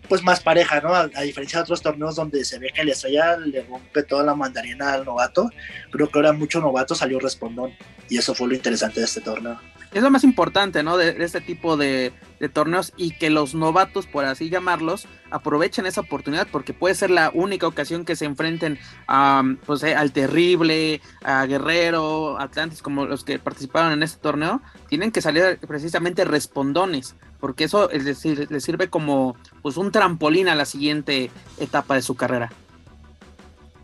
[0.10, 0.94] pues más pareja, ¿no?
[0.94, 4.36] A, diferencia de otros torneos donde se ve que la estrella le rompe toda la
[4.36, 5.50] mandarina al novato,
[5.90, 7.72] creo que ahora mucho novato salió respondón
[8.10, 9.58] y eso fue lo interesante de este torneo.
[9.94, 10.98] Es lo más importante, ¿no?
[10.98, 12.12] De, este tipo de,
[12.54, 17.32] torneos y que los novatos, por así llamarlos, aprovechen esa oportunidad porque puede ser la
[17.34, 23.24] única ocasión que se enfrenten a, pues, eh, al terrible, a Guerrero, Atlantis, como los
[23.24, 28.64] que participaron en este torneo, tienen que salir precisamente respondones porque eso es decir, les
[28.64, 32.52] sirve como pues un trampolín a la siguiente etapa de su carrera.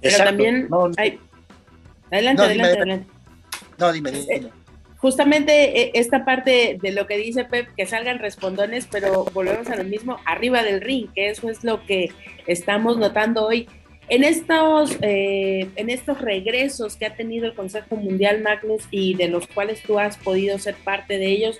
[0.02, 0.68] Pero también
[2.12, 3.08] Adelante, adelante, adelante.
[3.78, 4.52] No, dime, dime.
[5.02, 9.76] Justamente eh, esta parte de lo que dice Pep, que salgan respondones, pero volvemos a
[9.76, 12.12] lo mismo, arriba del ring, que eso es lo que
[12.46, 13.68] estamos notando hoy.
[14.10, 19.28] En estos, eh, en estos regresos que ha tenido el Consejo Mundial Magnus y de
[19.28, 21.58] los cuales tú has podido ser parte de ellos,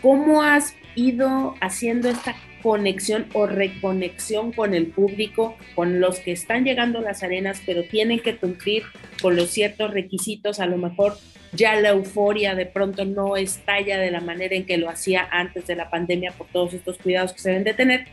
[0.00, 6.64] ¿cómo has ido haciendo esta conexión o reconexión con el público, con los que están
[6.64, 8.84] llegando a las arenas, pero tienen que cumplir
[9.20, 11.16] con los ciertos requisitos, a lo mejor
[11.52, 15.66] ya la euforia de pronto no estalla de la manera en que lo hacía antes
[15.66, 18.06] de la pandemia por todos estos cuidados que se deben de tener.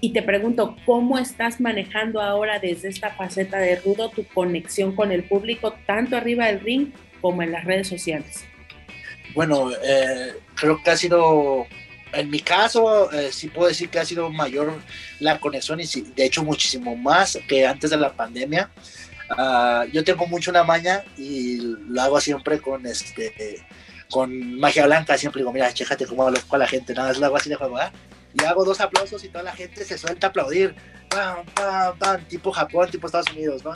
[0.00, 5.12] Y te pregunto, ¿cómo estás manejando ahora desde esta faceta de rudo tu conexión con
[5.12, 6.88] el público, tanto arriba del ring
[7.20, 8.44] como en las redes sociales?
[9.32, 11.66] Bueno, eh, creo que ha sido
[12.12, 14.72] en mi caso, eh, sí puedo decir que ha sido mayor
[15.20, 18.70] la conexión y de hecho muchísimo más que antes de la pandemia.
[19.30, 23.64] Ah, yo tengo mucho una maña y lo hago siempre con este
[24.10, 25.16] con magia blanca.
[25.16, 26.94] Siempre digo, mira, chéjate cómo lo a la gente.
[26.94, 27.78] Nada, es lo hago así de juego.
[28.34, 30.74] Y hago dos aplausos y toda la gente se suelta a aplaudir.
[31.08, 33.72] Pam, pam, pam, tipo Japón, tipo Estados Unidos, ¿no?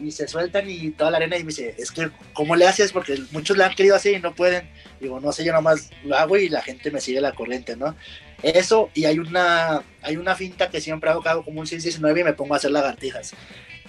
[0.00, 2.92] Y se sueltan y toda la arena y me dice, es que, ¿cómo le haces?
[2.92, 4.68] Porque muchos le han querido hacer y no pueden.
[5.00, 7.94] Digo, no sé, yo nomás lo hago y la gente me sigue la corriente, ¿no?
[8.42, 12.20] Eso, y hay una, hay una finta que siempre hago, que hago como un 619
[12.20, 13.32] y me pongo a hacer lagartijas.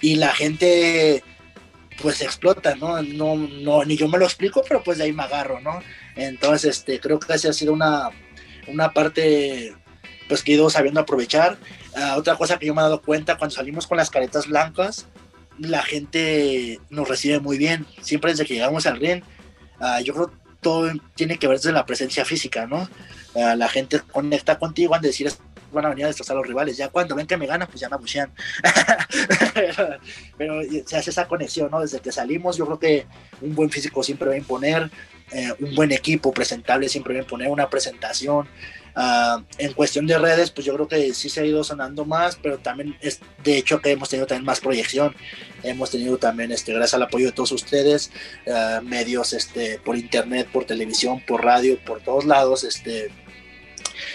[0.00, 1.22] Y la gente,
[2.00, 3.02] pues explota, ¿no?
[3.02, 5.80] No, no, ni yo me lo explico, pero pues de ahí me agarro, ¿no?
[6.16, 8.10] Entonces, este, creo que esa ha sido una,
[8.66, 9.74] una parte,
[10.28, 11.58] pues que he ido sabiendo aprovechar.
[11.94, 15.06] Ah, otra cosa que yo me he dado cuenta cuando salimos con las caretas blancas,
[15.58, 17.86] la gente nos recibe muy bien.
[18.00, 19.22] Siempre desde que llegamos al ring,
[19.80, 22.88] uh, yo creo todo tiene que ver desde la presencia física, ¿no?
[23.34, 25.30] Uh, la gente conecta contigo al decir
[25.72, 26.76] van a venir a destrozar a los rivales.
[26.76, 28.32] Ya cuando ven que me ganan, pues ya me abuchean.
[30.38, 31.80] pero, se hace esa conexión, ¿no?
[31.80, 33.06] Desde que salimos, yo creo que
[33.40, 34.90] un buen físico siempre va a imponer,
[35.32, 38.48] eh, un buen equipo presentable siempre va a imponer una presentación.
[38.96, 42.36] Uh, en cuestión de redes, pues yo creo que sí se ha ido sonando más,
[42.36, 45.14] pero también es de hecho que hemos tenido también más proyección.
[45.62, 48.10] Hemos tenido también, este, gracias al apoyo de todos ustedes,
[48.46, 53.10] uh, medios este, por internet, por televisión, por radio, por todos lados, este,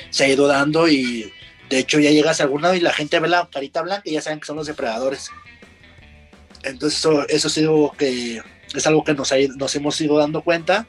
[0.09, 1.31] se ha ido dando y
[1.69, 4.13] de hecho ya llegas a algún lado y la gente ve la carita blanca y
[4.13, 5.29] ya saben que son los depredadores.
[6.63, 8.41] Entonces eso, eso ha sido que
[8.73, 10.87] es algo que nos, ha, nos hemos ido dando cuenta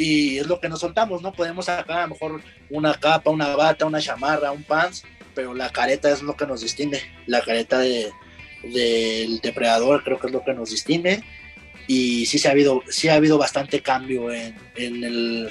[0.00, 1.30] y es lo que nos soltamos, ¿no?
[1.30, 5.68] Podemos sacar a lo mejor una capa, una bata, una chamarra, un pants, pero la
[5.68, 8.10] careta es lo que nos distingue, la careta de,
[8.62, 11.22] del depredador creo que es lo que nos distingue
[11.86, 15.50] y sí, se ha, habido, sí ha habido bastante cambio en, en, el,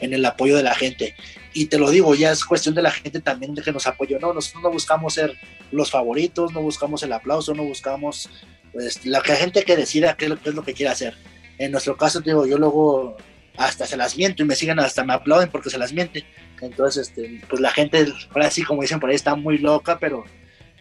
[0.00, 1.16] en el apoyo de la gente.
[1.52, 4.16] Y te lo digo, ya es cuestión de la gente también de que nos apoye.
[4.20, 5.34] No, nosotros no buscamos ser
[5.72, 8.30] los favoritos, no buscamos el aplauso, no buscamos
[8.72, 11.16] pues, la gente que decida qué, qué es lo que quiere hacer.
[11.56, 13.16] En nuestro caso, te digo, yo luego
[13.58, 16.24] hasta se las miento y me siguen hasta me aplauden porque se las miente.
[16.60, 20.24] Entonces, este, pues la gente, ahora sí, como dicen por ahí, está muy loca, pero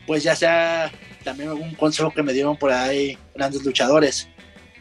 [0.05, 0.91] pues ya sea
[1.23, 4.29] también un consejo que me dieron por ahí grandes luchadores.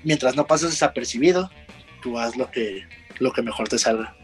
[0.04, 1.50] Mientras no pases desapercibido,
[2.02, 2.87] tú haz lo que,
[3.18, 4.14] lo que mejor te salga.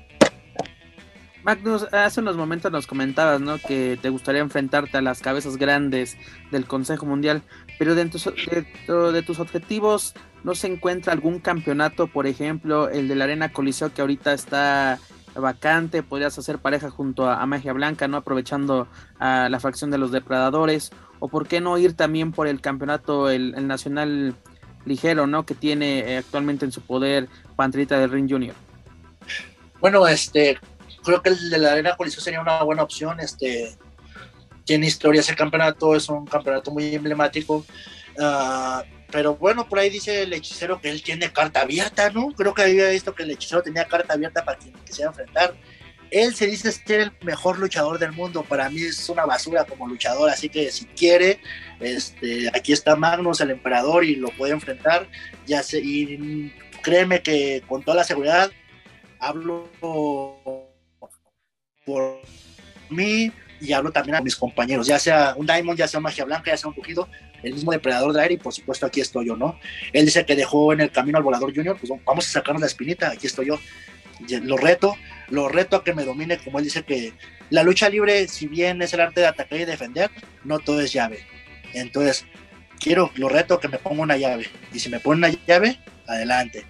[1.43, 3.59] Magnus, hace unos momentos nos comentabas, ¿no?
[3.59, 6.17] Que te gustaría enfrentarte a las cabezas grandes
[6.53, 7.43] del Consejo Mundial,
[7.83, 10.15] pero dentro, dentro de tus objetivos
[10.45, 15.01] no se encuentra algún campeonato, por ejemplo, el de la Arena Coliseo que ahorita está
[15.35, 18.19] vacante, podrías hacer pareja junto a, Magia Blanca, ¿no?
[18.19, 18.87] Aprovechando
[19.19, 23.29] a la facción de los depredadores, o por qué no ir también por el campeonato,
[23.29, 24.37] el, nacional
[24.85, 25.45] ligero, ¿no?
[25.45, 28.55] Que tiene eh, actualmente en su poder Pantrita del Ring Junior.
[29.81, 30.57] Bueno, este,
[31.05, 33.77] creo que el de la Arena Coliseo sería una buena opción, este,
[34.65, 37.65] tiene historia ese campeonato, es un campeonato muy emblemático.
[38.17, 42.29] Uh, pero bueno, por ahí dice el hechicero que él tiene carta abierta, ¿no?
[42.29, 45.55] Creo que había visto que el hechicero tenía carta abierta para quien quisiera enfrentar.
[46.11, 48.43] Él se dice ser el mejor luchador del mundo.
[48.43, 51.41] Para mí es una basura como luchador, así que si quiere,
[51.81, 55.09] este, aquí está Magnus, el emperador, y lo puede enfrentar.
[55.47, 56.53] Ya sé, y
[56.83, 58.51] créeme que con toda la seguridad
[59.19, 59.71] hablo
[61.85, 62.21] por
[62.91, 63.33] mí
[63.63, 66.57] y hablo también a mis compañeros, ya sea un Diamond, ya sea Magia Blanca, ya
[66.57, 67.09] sea un Rugido,
[67.43, 69.59] el mismo depredador de aire y por supuesto aquí estoy yo, ¿no?
[69.93, 72.67] Él dice que dejó en el camino al volador junior, pues vamos a sacarnos la
[72.67, 73.61] espinita, aquí estoy yo.
[74.43, 74.97] Lo reto,
[75.31, 77.13] lo reto a que me domine, como él dice que
[77.51, 80.11] la lucha libre, si bien es el arte de atacar y defender,
[80.45, 81.25] no todo es llave.
[81.73, 82.25] Entonces,
[82.81, 84.49] quiero, lo reto que me ponga una llave.
[84.73, 86.65] Y si me pone una llave, adelante.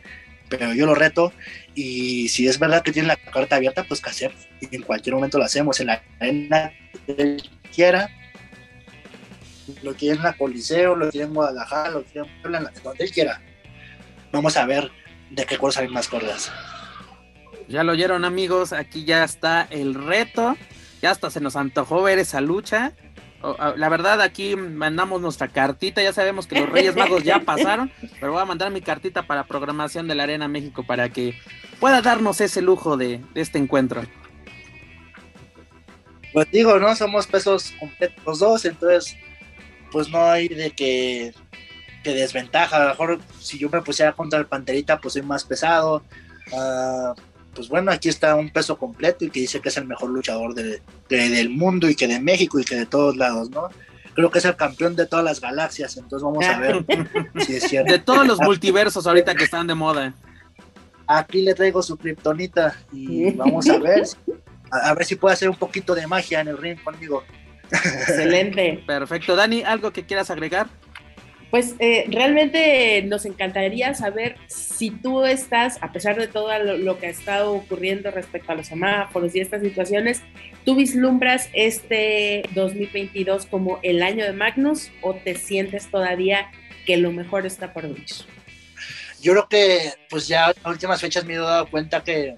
[0.58, 1.32] Pero yo lo reto
[1.74, 4.32] y si es verdad que tiene la carta abierta, pues que hacer.
[4.60, 6.72] Y en cualquier momento lo hacemos en la arena
[7.06, 7.38] que
[7.74, 8.10] quiera.
[9.82, 13.10] Lo quiere en la Coliseo, lo quiere en Guadalajara, lo quiere en Puebla, donde él
[13.10, 13.40] quiera.
[14.30, 14.90] Vamos a ver
[15.30, 16.52] de qué color salen más cuerdas.
[17.68, 20.58] Ya lo oyeron amigos, aquí ya está el reto.
[21.00, 22.92] Ya hasta se nos antojó ver esa lucha.
[23.42, 26.02] Ah, la verdad, aquí mandamos nuestra cartita.
[26.02, 27.90] Ya sabemos que los Reyes Magos ya pasaron,
[28.20, 31.34] pero voy a mandar mi cartita para programación de la Arena México para que
[31.80, 34.02] pueda darnos ese lujo de, este encuentro.
[36.32, 36.94] Pues digo, ¿no?
[36.94, 39.16] Somos pesos completos los dos, entonces,
[39.90, 41.34] pues no hay de que,
[42.04, 42.76] que desventaja.
[42.76, 46.02] A lo mejor si yo me pusiera contra el Panterita, pues soy más pesado.
[46.52, 47.14] Uh,
[47.54, 50.54] pues bueno, aquí está un peso completo y que dice que es el mejor luchador
[50.54, 53.68] del mundo y que de México y que de todos lados, ¿no?
[54.14, 56.84] Creo que es el campeón de todas las galaxias, entonces vamos a ver
[57.46, 57.92] si es cierto.
[57.92, 60.14] De todos los multiversos ahorita que están de moda.
[61.06, 64.04] Aquí le traigo su kriptonita y vamos a ver,
[64.70, 67.22] a, ver si puede hacer un poquito de magia en el ring conmigo.
[67.70, 68.82] Excelente.
[68.86, 69.34] Perfecto.
[69.34, 70.68] Dani, ¿algo que quieras agregar?
[71.52, 76.48] Pues eh, realmente nos encantaría saber si tú estás, a pesar de todo
[76.78, 80.22] lo, que ha estado ocurriendo respecto a los semáforos y estas situaciones,
[80.64, 86.50] ¿tú vislumbras este 2022 como el año de Magnus o te sientes todavía
[86.86, 88.06] que lo mejor está por venir?
[89.20, 92.34] Yo creo que pues ya en las últimas fechas me he dado cuenta que,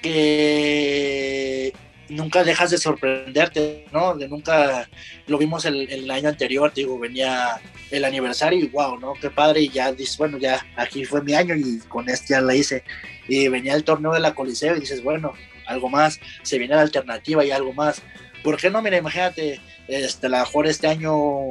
[0.00, 1.74] que
[2.08, 4.14] nunca dejas de sorprenderte, ¿no?
[4.16, 4.88] De nunca,
[5.26, 9.14] lo vimos el, año anterior, digo, venía el aniversario y wow, ¿no?
[9.14, 12.40] Qué padre, y ya dices, bueno, ya aquí fue mi año y con este ya
[12.40, 12.84] la hice.
[13.28, 15.32] Y venía el torneo de la Coliseo y dices, bueno,
[15.66, 18.02] algo más, se viene la alternativa y algo más.
[18.42, 18.82] ¿Por qué no?
[18.82, 21.48] Mira, imagínate, este, a lo mejor este año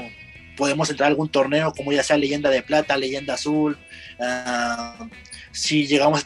[0.55, 3.77] podemos entrar a algún torneo como ya sea leyenda de plata, leyenda azul,
[4.19, 5.05] uh,
[5.51, 6.25] si llegamos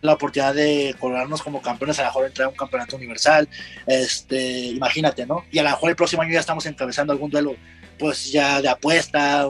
[0.00, 3.48] la oportunidad de colorarnos como campeones, a lo mejor entrar a un campeonato universal,
[3.86, 5.44] este, imagínate, ¿no?
[5.50, 7.56] Y a lo mejor el próximo año ya estamos encabezando algún duelo,
[7.98, 9.46] pues ya de apuesta,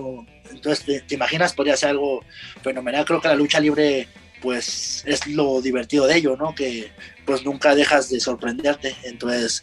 [0.50, 2.24] entonces te, imaginas, podría ser algo
[2.62, 4.08] fenomenal, creo que la lucha libre,
[4.40, 6.54] pues es lo divertido de ello, ¿no?
[6.54, 6.90] Que
[7.24, 9.62] pues nunca dejas de sorprenderte, entonces,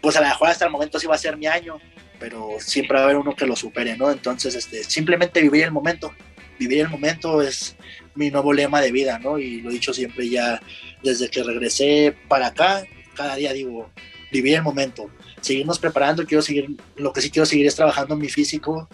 [0.00, 1.80] pues a lo mejor hasta el momento sí va a ser mi año,
[2.18, 4.10] pero siempre va a haber uno que lo supere, ¿no?
[4.10, 6.12] Entonces, este, simplemente vivir el momento,
[6.58, 7.76] vivir el momento es
[8.18, 9.38] mi nuevo lema de vida, ¿no?
[9.38, 10.60] Y lo he dicho siempre ya
[11.02, 13.90] desde que regresé para acá, cada día digo,
[14.32, 15.08] vivir el momento,
[15.40, 18.88] seguirnos preparando, quiero seguir, lo que sí quiero seguir es trabajando mi físico,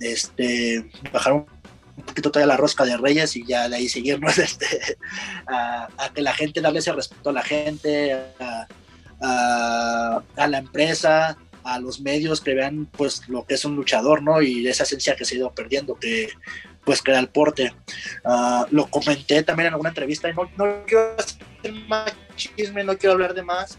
[0.00, 1.46] este, bajar un
[2.06, 4.96] poquito todavía la rosca de Reyes y ya de ahí seguirnos este,
[5.46, 8.66] a, que la gente, darle ese respeto a la gente, a,
[10.36, 14.40] a, la empresa, a los medios que vean pues lo que es un luchador, ¿no?
[14.40, 16.30] Y esa esencia que se ha ido perdiendo, que
[16.84, 17.72] pues que era el porte.
[18.24, 22.96] Ah, lo comenté también en alguna entrevista y no, no quiero hacer más chisme, no
[22.96, 23.78] quiero hablar de más.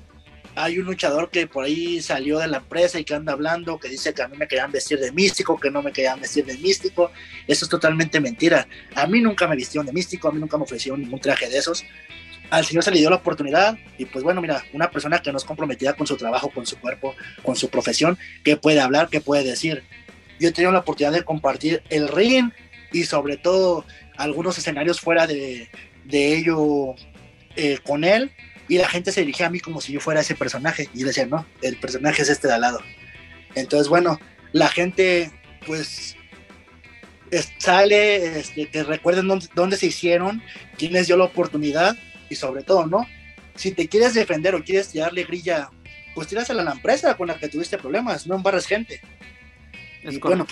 [0.56, 3.88] Hay un luchador que por ahí salió de la empresa y que anda hablando, que
[3.88, 6.58] dice que a mí me querían vestir de místico, que no me querían vestir de
[6.58, 7.10] místico.
[7.48, 8.68] Eso es totalmente mentira.
[8.96, 11.58] A mí nunca me vistieron de místico, a mí nunca me ofrecieron ningún traje de
[11.58, 11.86] esos.
[12.50, 15.38] Al señor se le dio la oportunidad y pues bueno, mira, una persona que no
[15.38, 19.08] es comprometida con su trabajo, con su cuerpo, con su profesión, ¿qué puede hablar?
[19.10, 19.86] ¿Qué puede decir?
[20.38, 22.52] Yo he tenido la oportunidad de compartir el ring
[22.92, 23.86] y sobre todo
[24.18, 25.70] algunos escenarios fuera de,
[26.06, 26.96] de ello
[27.56, 28.32] eh, con él
[28.68, 31.26] y la gente se dirigía a mí como si yo fuera ese personaje y decía,
[31.26, 32.80] no, el personaje es este de al lado.
[33.56, 34.20] Entonces, bueno,
[34.54, 35.32] la gente
[35.66, 36.16] pues
[37.58, 40.42] sale, este, que recuerden dónde, se hicieron,
[40.78, 41.98] quién les dio la oportunidad
[42.30, 43.08] y sobre todo, ¿no?
[43.56, 45.70] Si te quieres defender o quieres darle grilla,
[46.16, 49.02] pues tírasela a la empresa con la que tuviste problemas, no embarres gente.
[50.04, 50.48] Y bueno,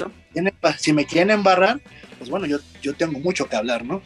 [0.77, 1.79] si me quieren embarrar,
[2.17, 4.01] pues bueno, yo, yo tengo mucho que hablar, ¿no?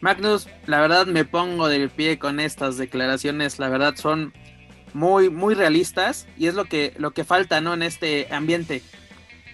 [0.00, 4.32] Magnus, la verdad me pongo del pie con estas declaraciones, la verdad son
[4.94, 7.74] muy, muy realistas y es lo que, lo que falta, ¿no?
[7.74, 8.82] En este ambiente,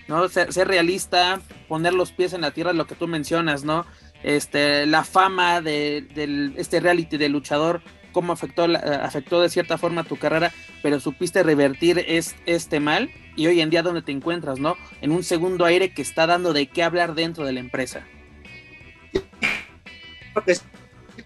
[0.07, 0.29] ¿no?
[0.29, 3.87] Ser, realista, poner los pies en la tierra, lo que tú mencionas, ¿no?
[4.23, 7.83] Este, la fama de, este reality de luchador,
[8.15, 8.65] cómo afectó,
[9.03, 10.53] afectó de cierta forma tu carrera,
[10.83, 12.03] pero supiste revertir
[12.47, 14.77] este mal y hoy en día donde te encuentras, ¿no?
[15.03, 18.07] En un segundo aire que está dando de qué hablar dentro de la empresa.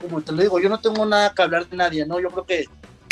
[0.01, 2.21] Como te lo digo, yo no tengo nada que hablar de nadie, ¿no?
[2.21, 2.65] Yo creo que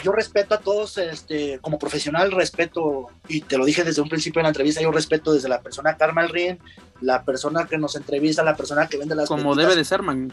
[0.03, 4.41] yo respeto a todos, este, como profesional respeto, y te lo dije desde un principio
[4.41, 6.59] en la entrevista, yo respeto desde la persona que arma el ring,
[7.01, 10.33] la persona que nos entrevista, la persona que vende las Como debe de ser, man.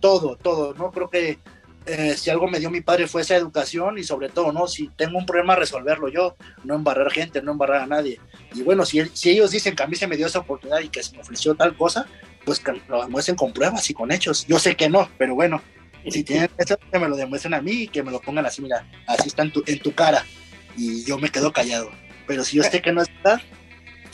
[0.00, 0.90] Todo, todo, ¿no?
[0.92, 1.38] Creo que
[1.86, 4.66] eh, si algo me dio mi padre fue esa educación y sobre todo, ¿no?
[4.66, 8.20] Si tengo un problema, resolverlo yo, no embarrar gente, no embarrar a nadie.
[8.54, 10.88] Y bueno, si, si ellos dicen que a mí se me dio esa oportunidad y
[10.88, 12.06] que se me ofreció tal cosa,
[12.44, 14.46] pues que lo demuestren con pruebas y con hechos.
[14.46, 15.62] Yo sé que no, pero bueno,
[16.08, 18.62] si tienen eso, que me lo demuestren a mí y que me lo pongan así,
[18.62, 20.24] mira, así está en tu, en tu cara.
[20.76, 21.90] Y yo me quedo callado.
[22.26, 23.40] Pero si yo sé que no está,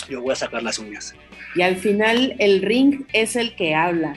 [0.09, 1.15] yo voy a sacar las uñas.
[1.55, 4.17] Y al final el ring es el que habla.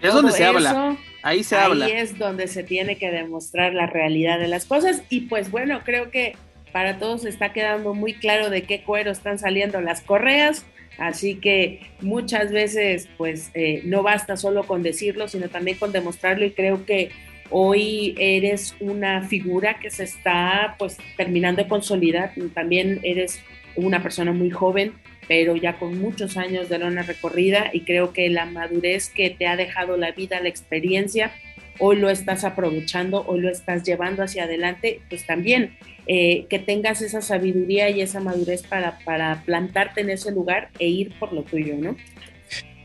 [0.00, 0.96] Es donde se habla.
[1.22, 1.86] Ahí se habla.
[1.86, 5.02] Ahí es donde se tiene que demostrar la realidad de las cosas.
[5.08, 6.36] Y pues bueno, creo que
[6.72, 10.64] para todos está quedando muy claro de qué cuero están saliendo las correas.
[10.98, 16.44] Así que muchas veces pues eh, no basta solo con decirlo, sino también con demostrarlo
[16.44, 17.10] y creo que
[17.50, 22.32] hoy eres una figura que se está pues terminando de consolidar.
[22.54, 23.40] También eres
[23.76, 24.92] una persona muy joven,
[25.30, 29.46] pero ya con muchos años de lona recorrida y creo que la madurez que te
[29.46, 31.30] ha dejado la vida, la experiencia,
[31.78, 35.78] hoy lo estás aprovechando, hoy lo estás llevando hacia adelante, pues también
[36.08, 40.88] eh, que tengas esa sabiduría y esa madurez para, para plantarte en ese lugar e
[40.88, 41.96] ir por lo tuyo, ¿no?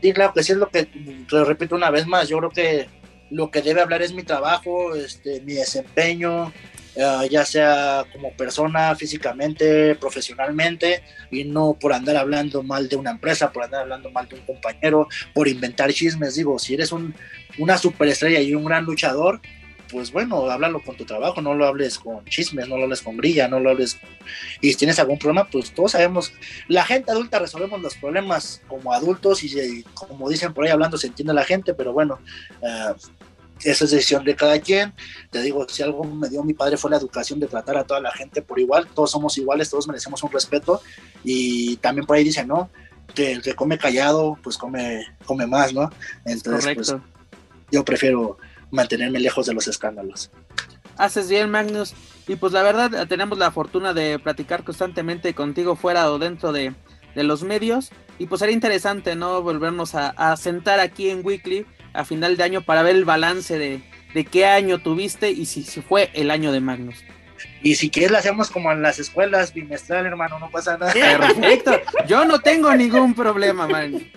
[0.00, 0.86] Sí, claro que sí es lo que,
[1.28, 2.86] lo repito una vez más, yo creo que
[3.28, 6.52] lo que debe hablar es mi trabajo, este, mi desempeño,
[6.96, 13.10] uh, ya sea como persona, físicamente, profesionalmente, y no por andar hablando mal de una
[13.10, 16.34] empresa, por andar hablando mal de un compañero, por inventar chismes.
[16.34, 17.14] Digo, si eres un,
[17.58, 19.40] una superestrella y un gran luchador,
[19.90, 23.16] pues bueno, háblalo con tu trabajo, no lo hables con chismes, no lo hables con
[23.16, 23.98] brilla, no lo hables.
[24.60, 26.32] Y si tienes algún problema, pues todos sabemos,
[26.68, 31.06] la gente adulta resolvemos los problemas como adultos y, como dicen por ahí hablando se
[31.06, 32.18] entiende la gente, pero bueno,
[32.60, 32.94] uh,
[33.62, 34.92] esa es decisión de cada quien.
[35.30, 38.00] Te digo, si algo me dio mi padre fue la educación de tratar a toda
[38.00, 40.82] la gente por igual, todos somos iguales, todos merecemos un respeto
[41.24, 42.70] y también por ahí dicen, ¿no?
[43.14, 45.90] Que el que come callado, pues come, come más, ¿no?
[46.24, 46.94] Entonces, pues,
[47.70, 48.38] yo prefiero
[48.70, 50.30] mantenerme lejos de los escándalos.
[50.96, 51.94] Haces bien, Magnus.
[52.26, 56.74] Y pues la verdad, tenemos la fortuna de platicar constantemente contigo fuera o dentro de,
[57.14, 57.90] de los medios.
[58.18, 59.42] Y pues sería interesante, ¿no?
[59.42, 61.66] Volvernos a, a sentar aquí en Weekly
[61.96, 63.80] a final de año para ver el balance de,
[64.14, 67.02] de qué año tuviste y si, si, fue el año de Magnus.
[67.62, 70.92] Y si quieres lo hacemos como en las escuelas, bimestral, hermano, no pasa nada.
[71.18, 71.72] Perfecto,
[72.06, 74.10] yo no tengo ningún problema, man.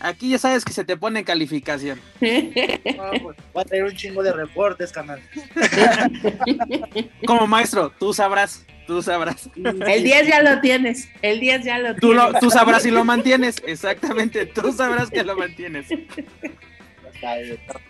[0.00, 1.98] Aquí ya sabes que se te pone calificación.
[2.20, 5.20] No, pues, voy a traer un chingo de reportes, canal.
[7.26, 9.48] Como maestro, tú sabrás, tú sabrás.
[9.56, 12.32] El 10 ya lo tienes, el 10 ya lo tú tienes.
[12.32, 15.86] Lo, tú sabrás si lo mantienes, exactamente, tú sabrás que lo mantienes.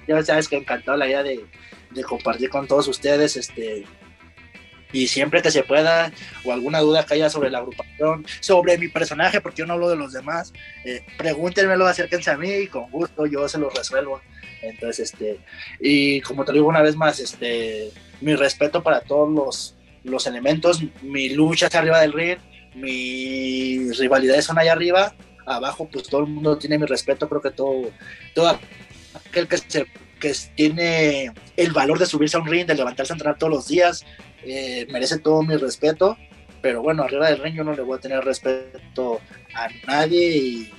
[0.07, 1.45] Ya sabes que encantado la idea de,
[2.07, 3.85] compartir con todos ustedes, este,
[4.93, 6.12] y siempre que se pueda,
[6.45, 9.89] o alguna duda que haya sobre la agrupación, sobre mi personaje, porque yo no hablo
[9.89, 10.53] de los demás,
[10.85, 14.20] eh, pregúntenmelo, acérquense a mí y con gusto yo se lo resuelvo.
[14.62, 15.41] Entonces, este,
[15.81, 20.83] y como te digo una vez más, este, mi respeto para todos los, los elementos,
[21.03, 22.39] mi lucha arriba del ring,
[22.75, 25.14] mis rivalidades son allá arriba,
[25.47, 27.91] abajo pues todo el mundo tiene mi respeto, creo que todo,
[28.35, 28.59] todo
[29.15, 29.87] aquel que, se,
[30.21, 33.69] que tiene el valor de subirse a un ring, de levantarse a entrenar todos los
[33.69, 34.05] días,
[34.45, 36.17] eh, merece todo mi respeto,
[36.61, 39.21] pero bueno, arriba del ring yo no le voy a tener respeto
[39.55, 40.73] a nadie y,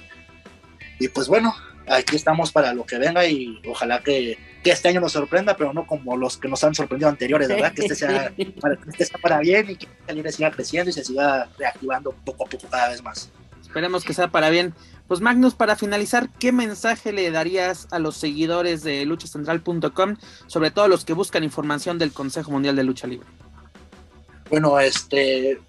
[1.00, 1.54] y pues bueno,
[1.88, 5.74] aquí estamos para lo que venga y ojalá que, que, este año nos sorprenda, pero
[5.74, 7.74] no como los que nos han sorprendido anteriores, ¿verdad?
[7.74, 8.32] Que este sea
[8.62, 11.48] para, que este sea para bien y que el libre siga creciendo y se siga
[11.58, 13.32] reactivando poco a poco cada vez más.
[13.62, 14.74] Esperemos que sea para bien.
[15.08, 20.16] Pues Magnus, para finalizar, ¿qué mensaje le darías a los seguidores de luchacentral.com,
[20.47, 23.28] sobre todo los que buscan información del Consejo Mundial de Lucha Libre?
[24.49, 25.60] Bueno, este,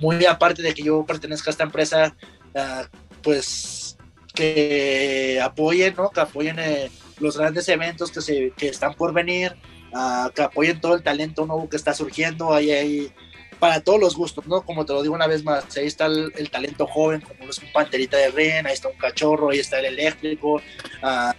[0.00, 2.16] muy aparte de que yo pertenezca a esta empresa,
[2.54, 2.84] uh,
[3.22, 3.96] pues
[4.34, 6.10] que apoyen, ¿no?
[6.10, 6.90] Que apoyen eh,
[7.20, 9.54] los grandes eventos que, se, que están por venir,
[9.92, 12.52] uh, que apoyen todo el talento nuevo que está surgiendo.
[12.52, 13.12] Ahí hay
[13.58, 14.62] para todos los gustos, ¿no?
[14.62, 17.58] Como te lo digo una vez más, ahí está el, el talento joven, como es
[17.58, 20.60] un panterita de ren, ahí está un cachorro, ahí está el eléctrico.
[21.02, 21.32] Uh,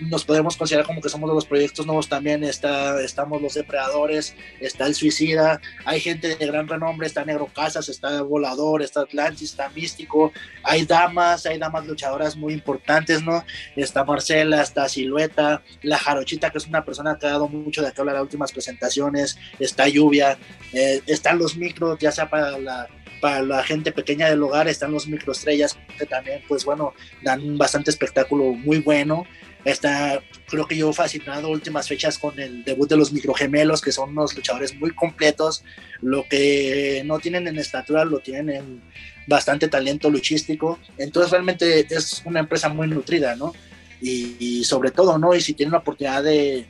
[0.00, 4.34] nos podemos considerar como que somos de los proyectos nuevos también, está, estamos los depredadores,
[4.60, 9.50] está el suicida, hay gente de gran renombre, está Negro Casas, está Volador, está Atlantis,
[9.50, 10.32] está Místico,
[10.62, 13.44] hay damas, hay damas luchadoras muy importantes, ¿no?
[13.76, 17.88] Está Marcela, está Silueta, la Jarochita, que es una persona que ha dado mucho de
[17.88, 20.38] acá hablar en las últimas presentaciones, está Lluvia,
[20.72, 22.88] eh, están los micros, ya sea para la
[23.20, 26.92] para la gente pequeña del hogar están los microestrellas que también pues bueno
[27.22, 29.24] dan bastante espectáculo muy bueno
[29.64, 34.10] Está, creo que yo fascinado últimas fechas con el debut de los microgemelos, que son
[34.10, 35.64] unos luchadores muy completos.
[36.02, 38.82] Lo que no tienen en estatura lo tienen en
[39.26, 40.78] bastante talento luchístico.
[40.98, 43.54] Entonces realmente es una empresa muy nutrida, ¿no?
[44.00, 45.34] Y, sobre todo, ¿no?
[45.34, 46.66] Y si tienen la oportunidad de,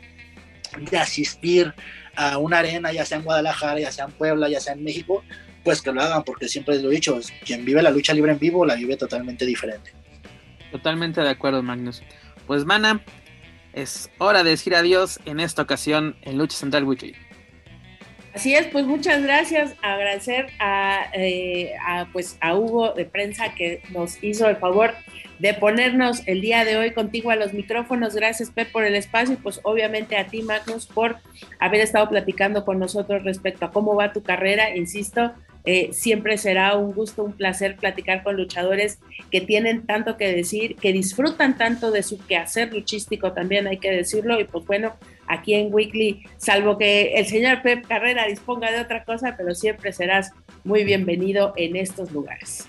[0.88, 1.74] de asistir
[2.14, 5.24] a una arena, ya sea en Guadalajara, ya sea en Puebla, ya sea en México,
[5.64, 8.38] pues que lo hagan, porque siempre lo he dicho, quien vive la lucha libre en
[8.38, 9.90] vivo la vive totalmente diferente.
[10.70, 12.03] Totalmente de acuerdo, Magnus.
[12.47, 13.03] Pues, mana,
[13.72, 17.14] es hora de decir adiós en esta ocasión en Lucha Central Weekly.
[18.34, 19.76] Así es, pues muchas gracias.
[19.80, 24.95] Agradecer a, eh, a, pues, a Hugo de prensa que nos hizo el favor
[25.38, 28.14] de ponernos el día de hoy contigo a los micrófonos.
[28.14, 31.18] Gracias, Pep, por el espacio y pues obviamente a ti, Magnus, por
[31.59, 34.76] haber estado platicando con nosotros respecto a cómo va tu carrera.
[34.76, 35.32] Insisto,
[35.66, 38.98] eh, siempre será un gusto, un placer platicar con luchadores
[39.30, 43.90] que tienen tanto que decir, que disfrutan tanto de su quehacer luchístico también, hay que
[43.90, 44.38] decirlo.
[44.38, 44.94] Y pues bueno,
[45.26, 49.92] aquí en Weekly, salvo que el señor Pep Carrera disponga de otra cosa, pero siempre
[49.92, 50.32] serás
[50.64, 52.66] muy bienvenido en estos lugares.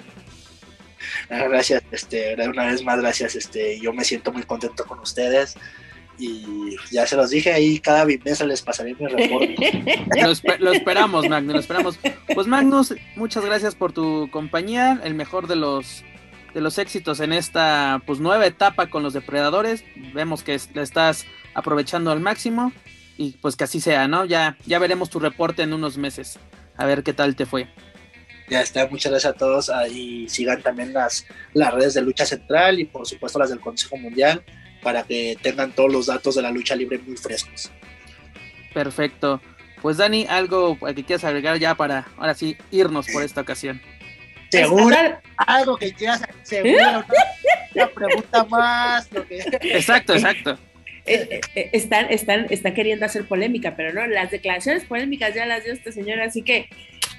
[1.29, 3.35] Ah, gracias, este, una vez más, gracias.
[3.35, 5.55] Este, yo me siento muy contento con ustedes
[6.17, 9.55] y ya se los dije ahí cada mes les pasaré mi reporte.
[10.59, 11.99] lo, esperamos, Magnus, lo esperamos.
[12.33, 16.03] Pues Magnus, muchas gracias por tu compañía, el mejor de los
[16.53, 19.83] de los éxitos en esta pues nueva etapa con los depredadores.
[20.13, 22.71] Vemos que le estás aprovechando al máximo
[23.17, 24.25] y pues que así sea, ¿no?
[24.25, 26.39] Ya ya veremos tu reporte en unos meses.
[26.77, 27.67] A ver qué tal te fue.
[28.49, 29.69] Ya está, muchas gracias a todos.
[29.69, 33.97] Ahí sigan también las, las redes de Lucha Central y por supuesto las del Consejo
[33.97, 34.43] Mundial
[34.85, 37.71] para que tengan todos los datos de la lucha libre muy frescos.
[38.71, 39.41] Perfecto.
[39.81, 43.81] Pues Dani, algo que quieras agregar ya para ahora sí irnos por esta ocasión.
[44.51, 44.95] Seguro,
[45.37, 47.03] algo que quieras, seguro,
[47.73, 49.09] una pregunta más.
[49.61, 50.51] Exacto, exacto.
[51.07, 55.47] Eh, eh, eh, están, están, están queriendo hacer polémica, pero no, las declaraciones polémicas ya
[55.47, 56.69] las dio este señor, así que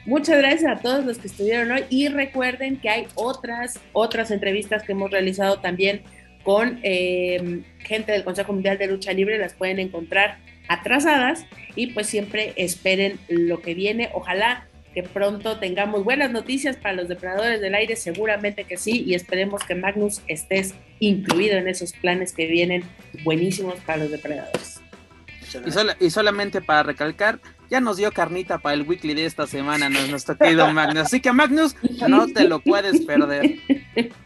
[0.05, 4.85] muchas gracias a todos los que estuvieron hoy y recuerden que hay otras, otras entrevistas
[4.85, 6.03] que hemos realizado también
[6.47, 10.39] con eh, gente del Consejo Mundial de Lucha Libre, las pueden encontrar
[10.69, 11.45] atrasadas
[11.75, 14.11] y pues siempre esperen lo que viene.
[14.15, 19.15] Ojalá que pronto tengamos buenas noticias para los depredadores del aire, seguramente que sí, y
[19.15, 22.85] esperemos que Magnus estés incluido en esos planes que vienen
[23.25, 24.81] buenísimos para los depredadores.
[25.99, 30.39] Y, solamente para recalcar, ya nos dio carnita para el weekly de esta semana, nuestro
[30.39, 31.07] querido Magnus.
[31.07, 31.75] Así que Magnus,
[32.07, 33.57] no te lo puedes perder.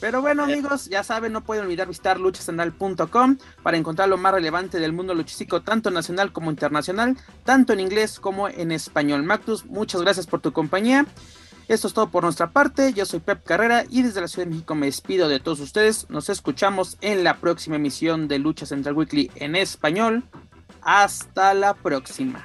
[0.00, 4.78] Pero bueno, amigos, ya saben, no pueden olvidar visitar luchacentral.com para encontrar lo más relevante
[4.78, 9.22] del mundo luchístico, tanto nacional como internacional, tanto en inglés como en español.
[9.22, 11.06] Mactus, muchas gracias por tu compañía.
[11.68, 12.92] Esto es todo por nuestra parte.
[12.92, 16.08] Yo soy Pep Carrera y desde la Ciudad de México me despido de todos ustedes.
[16.10, 20.22] Nos escuchamos en la próxima emisión de Lucha Central Weekly en español.
[20.82, 22.44] Hasta la próxima.